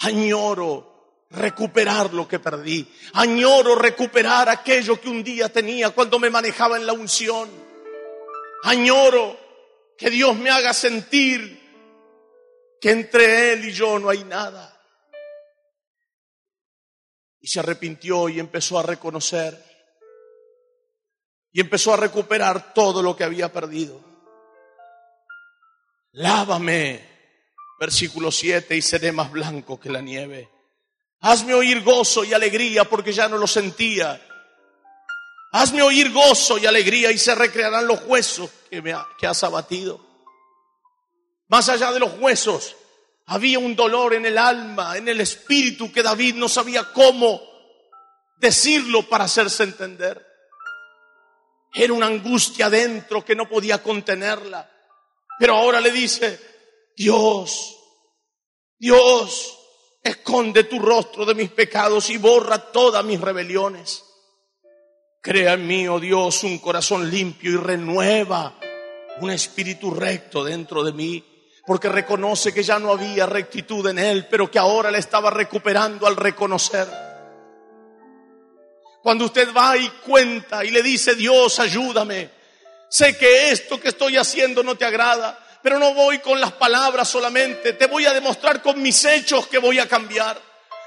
Añoro 0.01 1.25
recuperar 1.31 2.13
lo 2.13 2.27
que 2.27 2.39
perdí. 2.39 2.87
Añoro 3.13 3.75
recuperar 3.75 4.49
aquello 4.49 4.99
que 4.99 5.09
un 5.09 5.23
día 5.23 5.49
tenía 5.49 5.91
cuando 5.91 6.19
me 6.19 6.29
manejaba 6.29 6.77
en 6.77 6.85
la 6.85 6.93
unción. 6.93 7.49
Añoro 8.63 9.39
que 9.97 10.09
Dios 10.09 10.35
me 10.35 10.49
haga 10.49 10.73
sentir 10.73 11.59
que 12.79 12.91
entre 12.91 13.53
Él 13.53 13.65
y 13.65 13.71
yo 13.71 13.99
no 13.99 14.09
hay 14.09 14.23
nada. 14.23 14.79
Y 17.39 17.47
se 17.47 17.59
arrepintió 17.59 18.29
y 18.29 18.39
empezó 18.39 18.79
a 18.79 18.83
reconocer 18.83 19.71
y 21.53 21.59
empezó 21.59 21.93
a 21.93 21.97
recuperar 21.97 22.73
todo 22.73 23.01
lo 23.01 23.15
que 23.15 23.23
había 23.23 23.51
perdido. 23.51 23.99
Lávame, 26.13 27.10
versículo 27.81 28.31
7, 28.31 28.77
y 28.77 28.81
seré 28.83 29.11
más 29.11 29.31
blanco 29.31 29.79
que 29.79 29.89
la 29.89 30.01
nieve. 30.01 30.47
Hazme 31.21 31.55
oír 31.55 31.81
gozo 31.81 32.23
y 32.23 32.31
alegría 32.31 32.83
porque 32.83 33.11
ya 33.11 33.27
no 33.27 33.39
lo 33.39 33.47
sentía. 33.47 34.21
Hazme 35.51 35.81
oír 35.81 36.11
gozo 36.11 36.59
y 36.59 36.67
alegría 36.67 37.11
y 37.11 37.17
se 37.17 37.33
recrearán 37.33 37.87
los 37.87 38.03
huesos 38.05 38.51
que, 38.69 38.83
me 38.83 38.93
que 39.17 39.25
has 39.25 39.43
abatido. 39.43 39.99
Más 41.47 41.69
allá 41.69 41.91
de 41.91 41.99
los 41.99 42.19
huesos, 42.19 42.75
había 43.25 43.57
un 43.57 43.75
dolor 43.75 44.13
en 44.13 44.27
el 44.27 44.37
alma, 44.37 44.95
en 44.95 45.07
el 45.07 45.19
espíritu 45.19 45.91
que 45.91 46.03
David 46.03 46.35
no 46.35 46.49
sabía 46.49 46.83
cómo 46.93 47.41
decirlo 48.37 49.09
para 49.09 49.23
hacerse 49.23 49.63
entender. 49.63 50.23
Era 51.73 51.93
una 51.93 52.05
angustia 52.05 52.69
dentro 52.69 53.25
que 53.25 53.35
no 53.35 53.49
podía 53.49 53.81
contenerla. 53.81 54.69
Pero 55.39 55.55
ahora 55.55 55.81
le 55.81 55.91
dice, 55.91 56.50
Dios, 57.01 57.79
Dios, 58.77 59.57
esconde 60.03 60.65
tu 60.65 60.77
rostro 60.77 61.25
de 61.25 61.33
mis 61.33 61.49
pecados 61.49 62.11
y 62.11 62.17
borra 62.17 62.71
todas 62.71 63.03
mis 63.03 63.19
rebeliones. 63.19 64.03
Crea 65.19 65.53
en 65.53 65.65
mí, 65.65 65.87
oh 65.87 65.99
Dios, 65.99 66.43
un 66.43 66.59
corazón 66.59 67.09
limpio 67.09 67.53
y 67.53 67.57
renueva 67.57 68.55
un 69.19 69.31
espíritu 69.31 69.89
recto 69.89 70.43
dentro 70.43 70.83
de 70.83 70.93
mí, 70.93 71.25
porque 71.65 71.89
reconoce 71.89 72.53
que 72.53 72.61
ya 72.61 72.77
no 72.77 72.91
había 72.91 73.25
rectitud 73.25 73.87
en 73.87 73.97
él, 73.97 74.27
pero 74.29 74.51
que 74.51 74.59
ahora 74.59 74.91
le 74.91 74.99
estaba 74.99 75.31
recuperando 75.31 76.05
al 76.05 76.15
reconocer. 76.15 76.87
Cuando 79.01 79.25
usted 79.25 79.49
va 79.57 79.75
y 79.75 79.89
cuenta 80.05 80.63
y 80.63 80.69
le 80.69 80.83
dice, 80.83 81.15
Dios, 81.15 81.59
ayúdame, 81.59 82.29
Sé 82.91 83.17
que 83.17 83.51
esto 83.51 83.79
que 83.79 83.87
estoy 83.87 84.17
haciendo 84.17 84.63
no 84.63 84.75
te 84.75 84.83
agrada, 84.83 85.39
pero 85.61 85.79
no 85.79 85.93
voy 85.93 86.19
con 86.19 86.39
las 86.39 86.53
palabras 86.53 87.07
solamente. 87.07 87.73
Te 87.73 87.87
voy 87.87 88.05
a 88.05 88.13
demostrar 88.13 88.61
con 88.61 88.81
mis 88.81 89.03
hechos 89.05 89.47
que 89.47 89.57
voy 89.57 89.79
a 89.79 89.87
cambiar. 89.87 90.39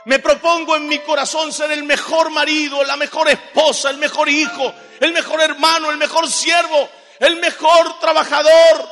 Me 0.07 0.19
propongo 0.19 0.77
en 0.77 0.87
mi 0.87 0.99
corazón 0.99 1.53
ser 1.53 1.71
el 1.71 1.85
mejor 1.85 2.31
marido, 2.31 2.85
la 2.85 2.97
mejor 2.97 3.29
esposa, 3.29 3.91
el 3.91 3.99
mejor 3.99 4.29
hijo, 4.29 4.73
el 5.01 5.13
mejor 5.13 5.41
hermano, 5.41 5.91
el 5.91 5.97
mejor 5.97 6.29
siervo, 6.29 6.89
el 7.21 7.37
mejor 7.41 7.99
trabajador. 8.01 8.89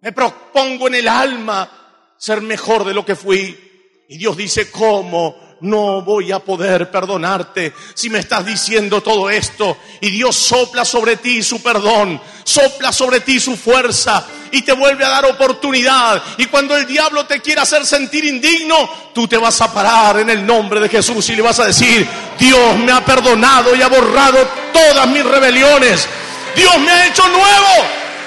Me 0.00 0.12
propongo 0.12 0.86
en 0.86 0.94
el 0.94 1.08
alma 1.08 2.14
ser 2.16 2.40
mejor 2.40 2.84
de 2.84 2.94
lo 2.94 3.04
que 3.04 3.16
fui. 3.16 4.04
Y 4.08 4.18
Dios 4.18 4.36
dice, 4.36 4.70
¿cómo? 4.70 5.46
no 5.60 6.02
voy 6.02 6.32
a 6.32 6.40
poder 6.40 6.90
perdonarte 6.90 7.72
si 7.94 8.10
me 8.10 8.18
estás 8.18 8.44
diciendo 8.44 9.02
todo 9.02 9.30
esto. 9.30 9.78
Y 10.00 10.10
Dios 10.10 10.36
sopla 10.36 10.84
sobre 10.84 11.16
ti 11.16 11.42
su 11.42 11.62
perdón, 11.62 12.20
sopla 12.44 12.92
sobre 12.92 13.20
ti 13.20 13.40
su 13.40 13.56
fuerza 13.56 14.26
y 14.56 14.62
te 14.62 14.72
vuelve 14.72 15.04
a 15.04 15.10
dar 15.10 15.26
oportunidad. 15.26 16.22
Y 16.38 16.46
cuando 16.46 16.74
el 16.76 16.86
diablo 16.86 17.26
te 17.26 17.40
quiera 17.40 17.62
hacer 17.62 17.84
sentir 17.84 18.24
indigno, 18.24 18.88
tú 19.14 19.28
te 19.28 19.36
vas 19.36 19.60
a 19.60 19.72
parar 19.72 20.20
en 20.20 20.30
el 20.30 20.46
nombre 20.46 20.80
de 20.80 20.88
Jesús 20.88 21.28
y 21.28 21.36
le 21.36 21.42
vas 21.42 21.60
a 21.60 21.66
decir, 21.66 22.08
Dios 22.38 22.76
me 22.78 22.90
ha 22.90 23.04
perdonado 23.04 23.76
y 23.76 23.82
ha 23.82 23.88
borrado 23.88 24.38
todas 24.72 25.06
mis 25.08 25.24
rebeliones. 25.24 26.08
Dios 26.54 26.78
me 26.78 26.90
ha 26.90 27.06
hecho 27.06 27.28
nuevo 27.28 27.68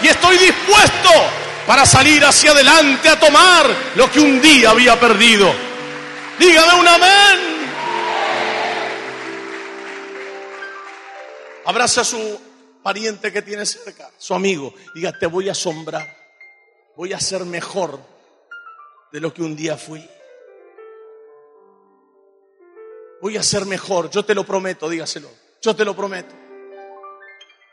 y 0.04 0.08
estoy 0.08 0.38
dispuesto 0.38 1.10
para 1.66 1.86
salir 1.86 2.24
hacia 2.24 2.52
adelante 2.52 3.10
a 3.10 3.20
tomar 3.20 3.66
lo 3.96 4.12
que 4.12 4.20
un 4.20 4.40
día 4.40 4.70
había 4.70 5.00
perdido. 5.00 5.52
Dígame 6.38 6.80
un 6.80 6.88
amén. 6.88 7.60
Abraza 11.66 12.02
a 12.02 12.06
su 12.06 12.40
pariente 12.84 13.32
que 13.32 13.42
tiene 13.42 13.66
cerca, 13.66 14.10
su 14.18 14.36
amigo. 14.36 14.74
Diga, 14.94 15.12
te 15.18 15.26
voy 15.26 15.50
a 15.50 15.54
asombrar. 15.54 16.19
Voy 17.00 17.14
a 17.14 17.20
ser 17.22 17.46
mejor 17.46 17.98
de 19.14 19.22
lo 19.22 19.34
que 19.34 19.42
un 19.42 19.56
día 19.56 19.78
fui. 19.78 20.06
Voy 23.22 23.38
a 23.38 23.42
ser 23.42 23.66
mejor, 23.66 24.10
yo 24.10 24.26
te 24.26 24.36
lo 24.36 24.46
prometo, 24.46 24.90
dígaselo. 24.90 25.30
Yo 25.62 25.74
te 25.74 25.86
lo 25.86 25.96
prometo. 25.96 26.36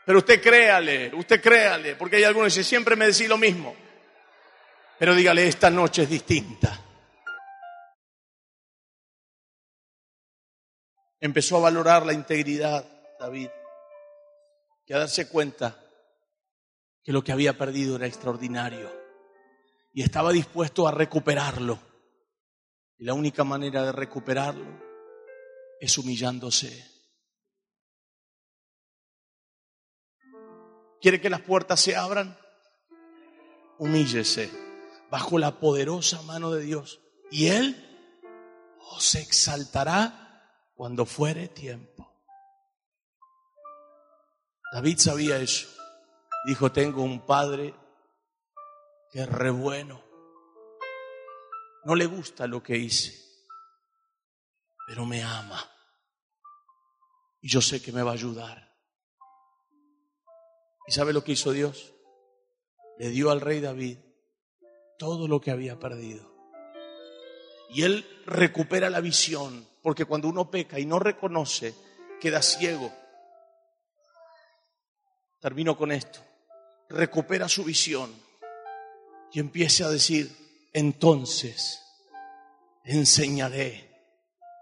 Pero 0.05 0.19
usted 0.19 0.41
créale, 0.41 1.13
usted 1.13 1.41
créale, 1.41 1.97
porque 1.97 2.15
hay 2.15 2.23
algunos 2.23 2.55
que 2.55 2.63
siempre 2.63 2.95
me 2.95 3.07
decís 3.07 3.27
lo 3.27 3.37
mismo. 3.37 3.75
Pero 4.97 5.13
dígale, 5.13 5.45
esta 5.45 5.69
noche 5.69 6.03
es 6.03 6.09
distinta. 6.09 6.85
empezó 11.19 11.57
a 11.57 11.61
valorar 11.61 12.05
la 12.05 12.13
integridad, 12.13 12.85
David, 13.19 13.49
y 14.85 14.93
a 14.93 14.99
darse 14.99 15.27
cuenta 15.27 15.83
que 17.03 17.11
lo 17.11 17.25
que 17.25 17.33
había 17.33 17.57
perdido 17.57 17.97
era 17.97 18.07
extraordinario 18.07 18.96
y 19.97 20.03
estaba 20.03 20.31
dispuesto 20.31 20.87
a 20.87 20.91
recuperarlo. 20.91 21.79
Y 22.99 23.05
la 23.05 23.15
única 23.15 23.43
manera 23.43 23.83
de 23.83 23.91
recuperarlo 23.91 24.79
es 25.79 25.97
humillándose. 25.97 26.85
¿Quiere 31.01 31.19
que 31.19 31.31
las 31.31 31.41
puertas 31.41 31.79
se 31.79 31.95
abran? 31.95 32.37
Humíllese 33.79 34.51
bajo 35.09 35.39
la 35.39 35.59
poderosa 35.59 36.21
mano 36.21 36.51
de 36.51 36.61
Dios 36.61 36.99
y 37.31 37.47
Él 37.47 37.75
os 38.91 39.15
exaltará 39.15 40.69
cuando 40.75 41.07
fuere 41.07 41.47
tiempo. 41.47 42.21
David 44.71 44.99
sabía 44.99 45.39
eso. 45.39 45.67
Dijo, 46.45 46.71
tengo 46.71 47.01
un 47.01 47.25
padre 47.25 47.73
que 49.11 49.25
re 49.25 49.49
bueno. 49.49 50.03
No 51.85 51.95
le 51.95 52.05
gusta 52.05 52.47
lo 52.47 52.61
que 52.61 52.77
hice, 52.77 53.17
pero 54.85 55.05
me 55.05 55.23
ama. 55.23 55.71
Y 57.41 57.49
yo 57.49 57.61
sé 57.61 57.81
que 57.81 57.91
me 57.91 58.03
va 58.03 58.11
a 58.11 58.15
ayudar. 58.15 58.75
¿Y 60.85 60.91
sabe 60.91 61.13
lo 61.13 61.23
que 61.23 61.33
hizo 61.33 61.51
Dios? 61.51 61.93
Le 62.97 63.09
dio 63.09 63.31
al 63.31 63.41
rey 63.41 63.61
David 63.61 63.99
todo 64.97 65.27
lo 65.27 65.39
que 65.39 65.51
había 65.51 65.79
perdido. 65.79 66.35
Y 67.69 67.83
él 67.83 68.05
recupera 68.25 68.89
la 68.89 68.99
visión, 68.99 69.67
porque 69.81 70.05
cuando 70.05 70.27
uno 70.27 70.49
peca 70.49 70.79
y 70.79 70.85
no 70.85 70.99
reconoce, 70.99 71.73
queda 72.19 72.41
ciego. 72.41 72.91
Termino 75.39 75.77
con 75.77 75.91
esto. 75.91 76.19
Recupera 76.89 77.47
su 77.47 77.63
visión 77.63 78.26
y 79.37 79.39
empiece 79.39 79.83
a 79.83 79.89
decir, 79.91 80.35
entonces 80.73 81.79
enseñaré 82.83 83.87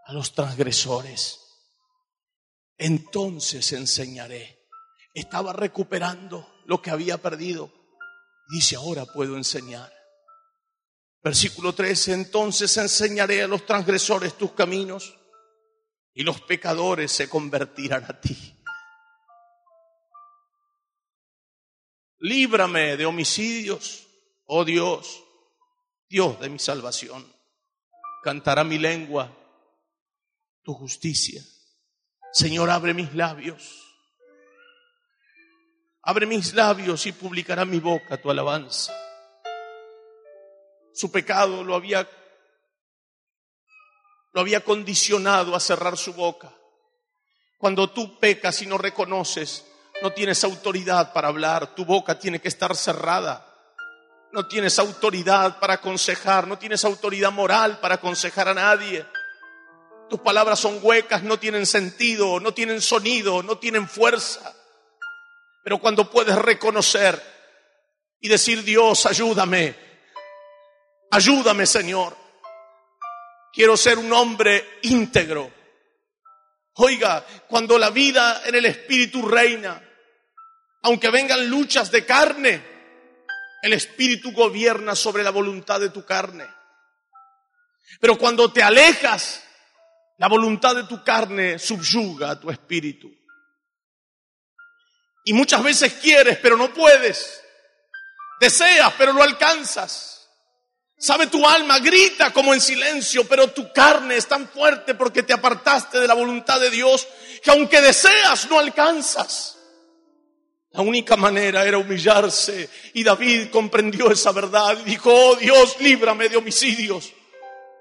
a 0.03 0.11
los 0.11 0.35
transgresores. 0.35 1.39
Entonces 2.77 3.71
enseñaré. 3.71 4.67
Estaba 5.13 5.53
recuperando 5.53 6.61
lo 6.65 6.81
que 6.81 6.91
había 6.91 7.17
perdido. 7.21 7.71
Dice, 8.49 8.75
ahora 8.75 9.05
puedo 9.05 9.37
enseñar. 9.37 9.93
Versículo 11.23 11.73
13, 11.73 12.11
entonces 12.11 12.75
enseñaré 12.75 13.43
a 13.43 13.47
los 13.47 13.65
transgresores 13.65 14.37
tus 14.37 14.51
caminos 14.51 15.17
y 16.13 16.23
los 16.23 16.41
pecadores 16.41 17.13
se 17.13 17.29
convertirán 17.29 18.03
a 18.03 18.19
ti. 18.19 18.61
Líbrame 22.17 22.97
de 22.97 23.05
homicidios, 23.05 24.04
oh 24.45 24.65
Dios, 24.65 25.23
Dios 26.09 26.39
de 26.39 26.49
mi 26.49 26.59
salvación. 26.59 27.25
Cantará 28.23 28.63
mi 28.63 28.77
lengua 28.77 29.31
tu 30.63 30.73
justicia. 30.73 31.41
Señor, 32.33 32.69
abre 32.69 32.93
mis 32.93 33.13
labios. 33.13 33.81
Abre 36.01 36.25
mis 36.25 36.53
labios 36.53 37.05
y 37.05 37.11
publicará 37.11 37.65
mi 37.65 37.79
boca 37.79 38.21
tu 38.21 38.29
alabanza. 38.29 38.93
Su 40.93 41.11
pecado 41.11 41.63
lo 41.63 41.75
había, 41.75 42.07
lo 44.33 44.41
había 44.41 44.63
condicionado 44.63 45.55
a 45.55 45.59
cerrar 45.59 45.97
su 45.97 46.13
boca. 46.13 46.53
Cuando 47.57 47.89
tú 47.89 48.19
pecas 48.19 48.61
y 48.61 48.65
no 48.65 48.77
reconoces, 48.77 49.65
no 50.01 50.11
tienes 50.13 50.43
autoridad 50.43 51.13
para 51.13 51.29
hablar, 51.29 51.73
tu 51.73 51.85
boca 51.85 52.19
tiene 52.19 52.39
que 52.39 52.49
estar 52.49 52.75
cerrada. 52.75 53.54
No 54.35 54.45
tienes 54.45 54.77
autoridad 54.77 55.59
para 55.59 55.75
aconsejar, 55.75 56.45
no 56.45 56.59
tienes 56.59 56.85
autoridad 56.85 57.31
moral 57.31 57.79
para 57.79 57.95
aconsejar 57.95 58.49
a 58.49 58.53
nadie. 58.53 59.05
Tus 60.09 60.19
palabras 60.19 60.59
son 60.59 60.79
huecas, 60.81 61.23
no 61.23 61.39
tienen 61.39 61.65
sentido, 61.65 62.39
no 62.39 62.53
tienen 62.53 62.81
sonido, 62.81 63.41
no 63.41 63.57
tienen 63.57 63.87
fuerza. 63.87 64.53
Pero 65.63 65.79
cuando 65.79 66.11
puedes 66.11 66.35
reconocer 66.35 67.19
y 68.19 68.27
decir, 68.27 68.63
Dios, 68.63 69.05
ayúdame, 69.07 69.85
Ayúdame, 71.11 71.65
Señor. 71.65 72.13
Quiero 73.53 73.77
ser 73.77 73.97
un 73.97 74.11
hombre 74.11 74.79
íntegro. 74.81 75.49
Oiga, 76.73 77.25
cuando 77.47 77.77
la 77.77 77.89
vida 77.89 78.41
en 78.45 78.55
el 78.55 78.65
Espíritu 78.65 79.25
reina, 79.25 79.81
aunque 80.81 81.09
vengan 81.09 81.49
luchas 81.49 81.89
de 81.89 82.05
carne, 82.05 82.74
el 83.61 83.73
Espíritu 83.73 84.31
gobierna 84.31 84.95
sobre 84.95 85.23
la 85.23 85.31
voluntad 85.31 85.79
de 85.79 85.89
tu 85.89 86.05
carne. 86.05 86.47
Pero 87.99 88.17
cuando 88.17 88.51
te 88.51 88.61
alejas, 88.61 89.43
la 90.17 90.27
voluntad 90.27 90.75
de 90.75 90.83
tu 90.85 91.03
carne 91.03 91.59
subyuga 91.59 92.31
a 92.31 92.39
tu 92.39 92.49
espíritu. 92.49 93.09
Y 95.25 95.33
muchas 95.33 95.63
veces 95.63 95.93
quieres, 95.93 96.37
pero 96.37 96.55
no 96.55 96.73
puedes. 96.73 97.41
Deseas, 98.39 98.93
pero 98.97 99.13
no 99.13 99.23
alcanzas. 99.23 100.29
Sabe 100.97 101.27
tu 101.27 101.45
alma, 101.47 101.79
grita 101.79 102.31
como 102.31 102.53
en 102.53 102.61
silencio, 102.61 103.27
pero 103.27 103.51
tu 103.51 103.71
carne 103.73 104.15
es 104.15 104.27
tan 104.27 104.47
fuerte 104.47 104.95
porque 104.95 105.23
te 105.23 105.33
apartaste 105.33 105.99
de 105.99 106.07
la 106.07 106.13
voluntad 106.13 106.59
de 106.59 106.69
Dios 106.69 107.07
que 107.43 107.51
aunque 107.51 107.81
deseas 107.81 108.49
no 108.49 108.59
alcanzas. 108.59 109.54
La 110.75 110.81
única 110.81 111.15
manera 111.15 111.65
era 111.65 111.77
humillarse 111.77 112.69
y 112.93 113.01
David 113.01 113.49
comprendió 113.49 114.11
esa 114.11 114.33
verdad 114.33 114.77
y 114.85 114.89
dijo, 114.89 115.09
oh 115.09 115.35
Dios, 115.37 115.77
líbrame 115.79 116.27
de 116.27 116.35
homicidios. 116.35 117.13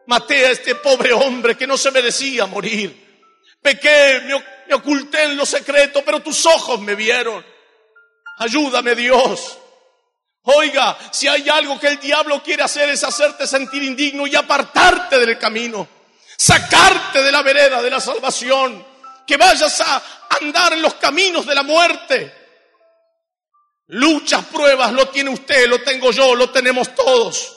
Maté 0.07 0.47
a 0.47 0.51
este 0.53 0.77
pobre 0.77 1.13
hombre 1.13 1.57
que 1.57 1.67
no 1.67 1.77
se 1.77 1.91
merecía 1.91 2.47
morir. 2.47 2.95
Pequé, 3.61 4.21
me, 4.27 4.45
me 4.69 4.75
oculté 4.75 5.25
en 5.25 5.37
lo 5.37 5.45
secreto, 5.45 6.03
pero 6.05 6.21
tus 6.21 6.47
ojos 6.47 6.81
me 6.83 6.95
vieron. 6.95 7.45
Ayúdame 8.39 8.95
Dios. 8.95 9.59
Oiga, 10.43 10.97
si 11.11 11.27
hay 11.27 11.49
algo 11.49 11.81
que 11.81 11.89
el 11.89 11.99
diablo 11.99 12.45
quiere 12.45 12.63
hacer 12.63 12.91
es 12.91 13.03
hacerte 13.03 13.45
sentir 13.49 13.83
indigno 13.83 14.25
y 14.25 14.37
apartarte 14.37 15.19
del 15.19 15.37
camino, 15.37 15.89
sacarte 16.37 17.25
de 17.25 17.33
la 17.33 17.43
vereda 17.43 17.83
de 17.83 17.91
la 17.91 18.01
salvación, 18.01 18.87
que 19.27 19.37
vayas 19.37 19.81
a 19.81 20.03
andar 20.41 20.75
en 20.75 20.83
los 20.83 20.95
caminos 20.95 21.45
de 21.45 21.55
la 21.57 21.65
muerte. 21.65 22.44
Luchas, 23.89 24.47
pruebas, 24.47 24.93
lo 24.93 25.09
tiene 25.09 25.31
usted, 25.31 25.69
lo 25.69 25.83
tengo 25.83 26.11
yo, 26.11 26.35
lo 26.35 26.51
tenemos 26.51 26.95
todos. 26.95 27.55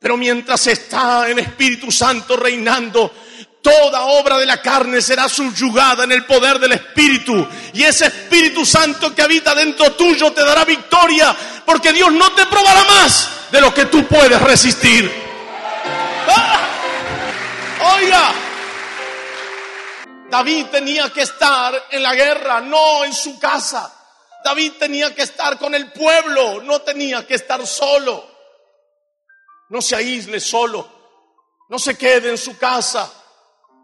Pero 0.00 0.16
mientras 0.16 0.66
está 0.68 1.28
el 1.28 1.40
Espíritu 1.40 1.90
Santo 1.90 2.36
reinando, 2.36 3.12
toda 3.60 4.02
obra 4.02 4.38
de 4.38 4.46
la 4.46 4.62
carne 4.62 5.02
será 5.02 5.28
subyugada 5.28 6.04
en 6.04 6.12
el 6.12 6.24
poder 6.24 6.60
del 6.60 6.72
Espíritu. 6.72 7.46
Y 7.74 7.82
ese 7.82 8.06
Espíritu 8.06 8.64
Santo 8.64 9.12
que 9.12 9.22
habita 9.22 9.54
dentro 9.54 9.92
tuyo 9.92 10.32
te 10.32 10.44
dará 10.44 10.64
victoria, 10.64 11.34
porque 11.66 11.92
Dios 11.92 12.12
no 12.12 12.32
te 12.32 12.46
probará 12.46 12.84
más 12.84 13.28
de 13.50 13.60
lo 13.60 13.74
que 13.74 13.86
tú 13.86 14.06
puedes 14.06 14.40
resistir. 14.40 15.12
¡Ah! 16.28 16.60
Oiga, 17.96 18.32
David 20.30 20.66
tenía 20.66 21.12
que 21.12 21.22
estar 21.22 21.86
en 21.90 22.02
la 22.02 22.14
guerra, 22.14 22.60
no 22.60 23.04
en 23.04 23.12
su 23.12 23.38
casa. 23.40 23.97
David 24.48 24.72
tenía 24.78 25.14
que 25.14 25.20
estar 25.20 25.58
con 25.58 25.74
el 25.74 25.92
pueblo, 25.92 26.62
no 26.62 26.80
tenía 26.80 27.26
que 27.26 27.34
estar 27.34 27.66
solo. 27.66 28.26
No 29.68 29.82
se 29.82 29.94
aísle 29.94 30.40
solo, 30.40 30.90
no 31.68 31.78
se 31.78 31.98
quede 31.98 32.30
en 32.30 32.38
su 32.38 32.56
casa. 32.56 33.12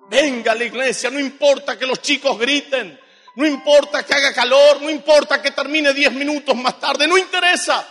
Venga 0.09 0.53
a 0.53 0.55
la 0.55 0.65
iglesia, 0.65 1.11
no 1.11 1.21
importa 1.21 1.79
que 1.79 1.85
los 1.85 2.01
chicos 2.01 2.39
griten, 2.39 2.99
no 3.37 3.47
importa 3.47 4.07
que 4.07 4.15
haga 4.15 4.33
calor, 4.33 4.81
no 4.81 4.89
importa 4.89 5.43
que 5.43 5.51
termine 5.51 5.93
diez 5.93 6.13
minutos 6.13 6.57
más 6.57 6.81
tarde, 6.81 7.07
no 7.07 7.19
interesa. 7.19 7.87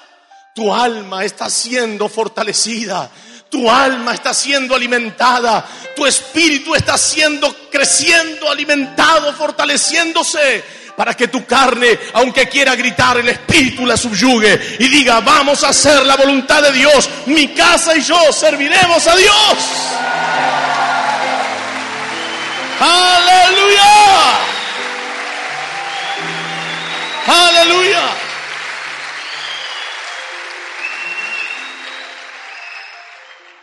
Tu 0.56 0.74
alma 0.74 1.24
está 1.24 1.52
siendo 1.52 2.10
fortalecida, 2.10 3.08
tu 3.52 3.70
alma 3.70 4.16
está 4.16 4.34
siendo 4.34 4.74
alimentada, 4.74 5.64
tu 5.96 6.08
espíritu 6.08 6.74
está 6.74 6.98
siendo 6.98 7.56
creciendo, 7.70 8.50
alimentado, 8.50 9.32
fortaleciéndose 9.34 10.64
para 10.96 11.14
que 11.14 11.28
tu 11.28 11.46
carne, 11.46 12.00
aunque 12.14 12.48
quiera 12.48 12.76
gritar, 12.76 13.18
el 13.18 13.30
espíritu 13.30 13.86
la 13.86 13.98
subyugue 13.98 14.78
y 14.80 14.88
diga, 14.90 15.20
vamos 15.22 15.64
a 15.64 15.70
hacer 15.70 16.06
la 16.06 16.16
voluntad 16.16 16.62
de 16.62 16.72
Dios, 16.72 17.10
mi 17.26 17.48
casa 17.50 17.96
y 17.96 18.02
yo 18.02 18.32
serviremos 18.32 19.08
a 19.08 19.16
Dios. 19.16 19.58
Aleluya. 22.80 23.84
Aleluya. 27.26 28.24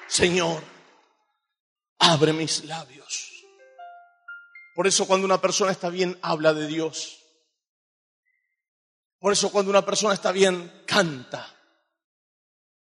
Señor, 0.07 0.63
abre 1.99 2.33
mis 2.33 2.65
labios. 2.65 3.31
Por 4.75 4.87
eso 4.87 5.07
cuando 5.07 5.27
una 5.27 5.41
persona 5.41 5.73
está 5.73 5.91
bien, 5.91 6.19
habla 6.23 6.55
de 6.55 6.67
Dios. 6.67 7.20
Por 9.21 9.33
eso 9.33 9.53
cuando 9.53 9.71
una 9.71 9.85
persona 9.85 10.15
está 10.15 10.33
bien, 10.33 10.83
canta. 10.87 11.47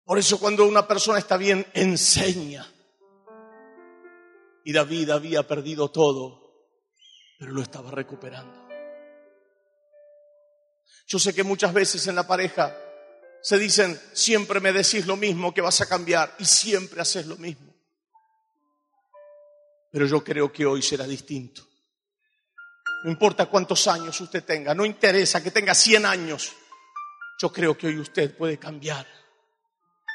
Por 0.05 0.17
eso 0.17 0.39
cuando 0.39 0.65
una 0.65 0.87
persona 0.87 1.19
está 1.19 1.35
bien, 1.35 1.67
enseña. 1.73 2.65
Y 4.63 4.71
David 4.71 5.09
había 5.09 5.45
perdido 5.45 5.91
todo, 5.91 6.69
pero 7.37 7.51
lo 7.51 7.61
estaba 7.61 7.91
recuperando. 7.91 8.69
Yo 11.05 11.19
sé 11.19 11.33
que 11.33 11.43
muchas 11.43 11.73
veces 11.73 12.07
en 12.07 12.15
la 12.15 12.25
pareja 12.25 12.77
se 13.41 13.57
dicen, 13.57 13.99
siempre 14.13 14.61
me 14.61 14.71
decís 14.71 15.05
lo 15.07 15.17
mismo, 15.17 15.53
que 15.53 15.61
vas 15.61 15.81
a 15.81 15.89
cambiar, 15.89 16.33
y 16.39 16.45
siempre 16.45 17.01
haces 17.01 17.25
lo 17.25 17.35
mismo. 17.35 17.73
Pero 19.91 20.05
yo 20.05 20.23
creo 20.23 20.51
que 20.53 20.65
hoy 20.65 20.81
será 20.81 21.05
distinto. 21.05 21.67
No 23.03 23.09
importa 23.09 23.47
cuántos 23.47 23.87
años 23.87 24.19
usted 24.21 24.43
tenga, 24.43 24.75
no 24.75 24.85
interesa 24.85 25.41
que 25.41 25.51
tenga 25.51 25.73
100 25.73 26.05
años. 26.05 26.53
Yo 27.39 27.51
creo 27.51 27.77
que 27.77 27.87
hoy 27.87 27.99
usted 27.99 28.35
puede 28.35 28.59
cambiar. 28.59 29.07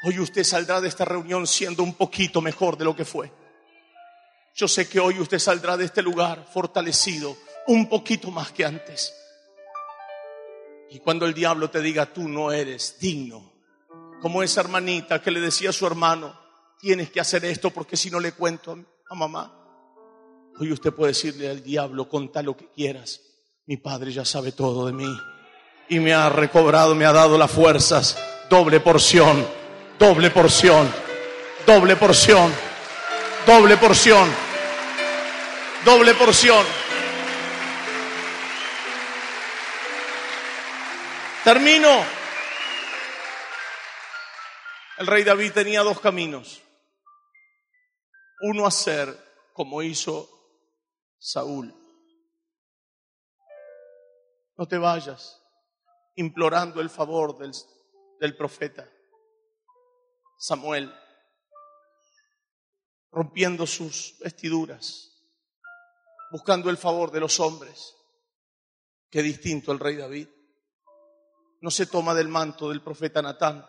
Hoy 0.03 0.19
usted 0.19 0.43
saldrá 0.43 0.79
de 0.79 0.87
esta 0.87 1.03
reunión 1.03 1.47
siendo 1.47 1.83
un 1.83 1.95
poquito 1.95 2.41
mejor 2.41 2.77
de 2.77 2.85
lo 2.85 2.95
que 2.95 3.03
fue. 3.03 3.31
Yo 4.55 4.67
sé 4.67 4.87
que 4.87 4.99
hoy 4.99 5.19
usted 5.19 5.39
saldrá 5.39 5.75
de 5.75 5.85
este 5.85 6.01
lugar 6.01 6.47
fortalecido 6.51 7.37
un 7.67 7.89
poquito 7.89 8.31
más 8.31 8.51
que 8.51 8.65
antes. 8.65 9.13
Y 10.89 10.99
cuando 10.99 11.25
el 11.25 11.33
diablo 11.33 11.69
te 11.69 11.81
diga, 11.81 12.13
tú 12.13 12.29
no 12.29 12.51
eres 12.51 12.97
digno, 12.99 13.51
como 14.21 14.41
esa 14.41 14.61
hermanita 14.61 15.21
que 15.21 15.31
le 15.31 15.41
decía 15.41 15.71
a 15.71 15.73
su 15.73 15.85
hermano, 15.85 16.39
tienes 16.79 17.11
que 17.11 17.19
hacer 17.19 17.43
esto 17.45 17.71
porque 17.71 17.97
si 17.97 18.09
no 18.09 18.19
le 18.19 18.31
cuento 18.31 18.77
a 19.09 19.15
mamá. 19.15 19.66
Hoy 20.59 20.71
usted 20.71 20.91
puede 20.91 21.11
decirle 21.11 21.49
al 21.49 21.61
diablo, 21.61 22.09
conta 22.09 22.41
lo 22.41 22.57
que 22.57 22.67
quieras. 22.71 23.21
Mi 23.67 23.77
padre 23.77 24.11
ya 24.11 24.25
sabe 24.25 24.51
todo 24.51 24.87
de 24.87 24.93
mí. 24.93 25.19
Y 25.87 25.99
me 25.99 26.13
ha 26.13 26.29
recobrado, 26.29 26.95
me 26.95 27.05
ha 27.05 27.13
dado 27.13 27.37
las 27.37 27.51
fuerzas. 27.51 28.17
Doble 28.49 28.79
porción, 28.79 29.45
doble 29.99 30.31
porción, 30.31 30.91
doble 31.65 31.95
porción, 31.95 32.51
doble 33.45 33.77
porción, 33.77 34.29
doble 35.85 36.15
porción. 36.15 36.65
Termino. 41.43 42.03
El 44.97 45.05
rey 45.05 45.23
David 45.23 45.51
tenía 45.51 45.83
dos 45.83 45.99
caminos. 45.99 46.63
Uno 48.41 48.65
hacer 48.65 49.15
como 49.53 49.83
hizo 49.83 50.36
Saúl. 51.17 51.73
No 54.55 54.67
te 54.67 54.77
vayas 54.77 55.41
implorando 56.15 56.81
el 56.81 56.89
favor 56.89 57.37
del, 57.37 57.51
del 58.19 58.35
profeta 58.35 58.89
Samuel, 60.39 60.93
rompiendo 63.11 63.65
sus 63.65 64.17
vestiduras, 64.19 65.11
buscando 66.31 66.69
el 66.69 66.77
favor 66.77 67.11
de 67.11 67.19
los 67.19 67.39
hombres. 67.39 67.95
Qué 69.09 69.23
distinto 69.23 69.71
el 69.71 69.79
rey 69.79 69.95
David. 69.95 70.27
No 71.61 71.71
se 71.71 71.87
toma 71.87 72.13
del 72.13 72.27
manto 72.27 72.69
del 72.69 72.83
profeta 72.83 73.21
Natán, 73.21 73.65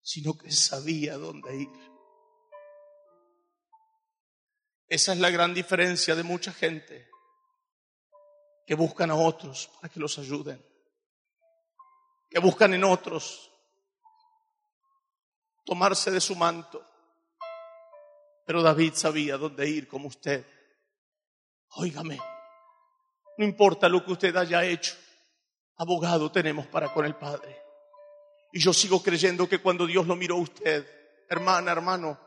sino 0.00 0.38
que 0.38 0.50
sabía 0.50 1.18
dónde 1.18 1.56
ir. 1.56 1.93
Esa 4.88 5.12
es 5.12 5.18
la 5.18 5.30
gran 5.30 5.54
diferencia 5.54 6.14
de 6.14 6.22
mucha 6.22 6.52
gente 6.52 7.08
que 8.66 8.74
buscan 8.74 9.10
a 9.10 9.14
otros 9.14 9.68
para 9.74 9.92
que 9.92 10.00
los 10.00 10.18
ayuden, 10.18 10.64
que 12.30 12.38
buscan 12.38 12.74
en 12.74 12.84
otros 12.84 13.50
tomarse 15.64 16.10
de 16.10 16.20
su 16.20 16.36
manto. 16.36 16.84
Pero 18.46 18.62
David 18.62 18.92
sabía 18.94 19.36
dónde 19.36 19.68
ir 19.68 19.88
como 19.88 20.08
usted. 20.08 20.46
Óigame, 21.76 22.18
no 23.38 23.44
importa 23.44 23.88
lo 23.88 24.04
que 24.04 24.12
usted 24.12 24.36
haya 24.36 24.64
hecho, 24.64 24.94
abogado 25.76 26.30
tenemos 26.30 26.66
para 26.66 26.92
con 26.92 27.04
el 27.04 27.16
Padre. 27.16 27.62
Y 28.52 28.60
yo 28.60 28.72
sigo 28.72 29.02
creyendo 29.02 29.48
que 29.48 29.60
cuando 29.60 29.86
Dios 29.86 30.06
lo 30.06 30.14
miró 30.14 30.36
a 30.36 30.42
usted, 30.42 30.86
hermana, 31.28 31.72
hermano, 31.72 32.20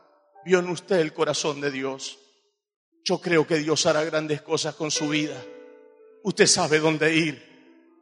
vio 0.44 0.58
en 0.58 0.68
usted 0.68 0.98
el 0.98 1.14
corazón 1.14 1.60
de 1.60 1.70
Dios. 1.70 2.18
Yo 3.04 3.20
creo 3.20 3.46
que 3.46 3.56
Dios 3.56 3.86
hará 3.86 4.04
grandes 4.04 4.42
cosas 4.42 4.74
con 4.74 4.90
su 4.90 5.08
vida. 5.08 5.36
Usted 6.22 6.46
sabe 6.46 6.78
dónde 6.78 7.14
ir. 7.14 7.48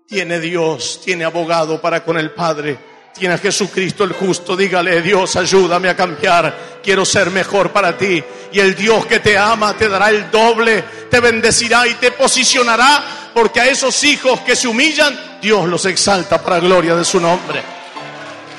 Tiene 0.07 0.40
Dios, 0.40 1.01
tiene 1.05 1.24
abogado 1.24 1.80
para 1.80 2.05
con 2.05 2.16
el 2.18 2.30
Padre. 2.32 2.78
Tiene 3.12 3.34
a 3.34 3.38
Jesucristo 3.38 4.05
el 4.05 4.12
justo. 4.12 4.57
Dígale, 4.57 5.01
Dios, 5.03 5.36
ayúdame 5.36 5.88
a 5.88 5.97
cambiar. 5.97 6.80
Quiero 6.82 7.05
ser 7.05 7.30
mejor 7.30 7.72
para 7.72 7.97
ti. 7.97 8.22
Y 8.53 8.61
el 8.61 8.74
Dios 8.74 9.07
que 9.07 9.20
te 9.20 9.36
ama 9.36 9.76
te 9.76 9.88
dará 9.88 10.11
el 10.11 10.30
doble, 10.30 10.84
te 11.11 11.20
bendecirá 11.20 11.86
y 11.86 11.94
te 11.94 12.12
posicionará. 12.12 13.30
Porque 13.34 13.61
a 13.61 13.66
esos 13.66 14.03
hijos 14.05 14.40
que 14.40 14.57
se 14.57 14.68
humillan, 14.68 15.38
Dios 15.40 15.66
los 15.66 15.84
exalta 15.86 16.42
para 16.42 16.61
gloria 16.61 16.94
de 16.94 17.05
su 17.05 17.20
nombre. 17.20 17.62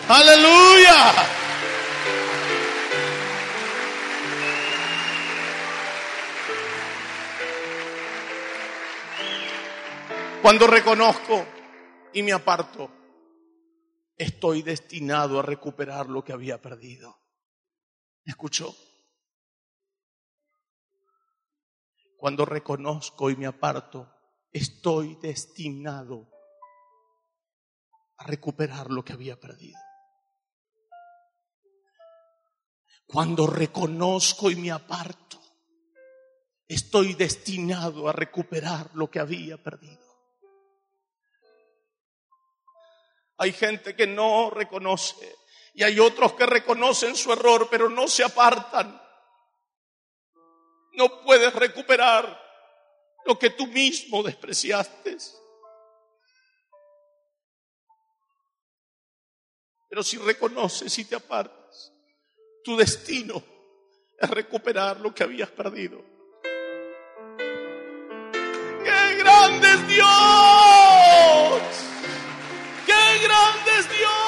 Aleluya. 0.09 1.13
Cuando 10.47 10.65
reconozco 10.65 11.45
y 12.13 12.23
me 12.23 12.31
aparto, 12.31 12.89
estoy 14.15 14.61
destinado 14.61 15.39
a 15.39 15.41
recuperar 15.41 16.07
lo 16.07 16.23
que 16.23 16.31
había 16.31 16.61
perdido. 16.61 17.19
escuchó? 18.23 18.73
Cuando 22.15 22.45
reconozco 22.45 23.29
y 23.29 23.35
me 23.35 23.45
aparto, 23.45 24.09
estoy 24.49 25.15
destinado 25.15 26.29
a 28.15 28.23
recuperar 28.23 28.89
lo 28.89 29.03
que 29.03 29.11
había 29.11 29.37
perdido. 29.37 29.77
Cuando 33.05 33.47
reconozco 33.47 34.49
y 34.49 34.55
me 34.55 34.71
aparto, 34.71 35.41
estoy 36.69 37.15
destinado 37.15 38.07
a 38.07 38.13
recuperar 38.13 38.91
lo 38.93 39.11
que 39.11 39.19
había 39.19 39.61
perdido. 39.61 40.06
Hay 43.38 43.53
gente 43.53 43.95
que 43.95 44.07
no 44.07 44.49
reconoce 44.49 45.35
Y 45.73 45.83
hay 45.83 45.99
otros 45.99 46.33
que 46.33 46.45
reconocen 46.45 47.15
su 47.15 47.31
error, 47.31 47.67
pero 47.69 47.88
no 47.89 48.07
se 48.07 48.23
apartan. 48.23 48.99
No 50.93 51.21
puedes 51.21 51.53
recuperar 51.53 52.47
lo 53.25 53.38
que 53.38 53.51
tú 53.51 53.67
mismo 53.67 54.23
despreciaste. 54.23 55.17
Pero 59.89 60.01
si 60.01 60.17
reconoces 60.17 60.97
y 60.97 61.05
te 61.05 61.15
apartas, 61.15 61.93
tu 62.63 62.75
destino 62.75 63.43
es 64.17 64.29
recuperar 64.29 64.99
lo 64.99 65.13
que 65.13 65.23
habías 65.23 65.49
perdido. 65.51 66.03
¡Qué 68.83 69.15
grande 69.19 69.67
es 69.69 69.88
Dios! 69.88 70.56
¡Qué 73.28 73.34
grande 73.34 73.80
es 73.80 73.89
Dios! 73.89 74.26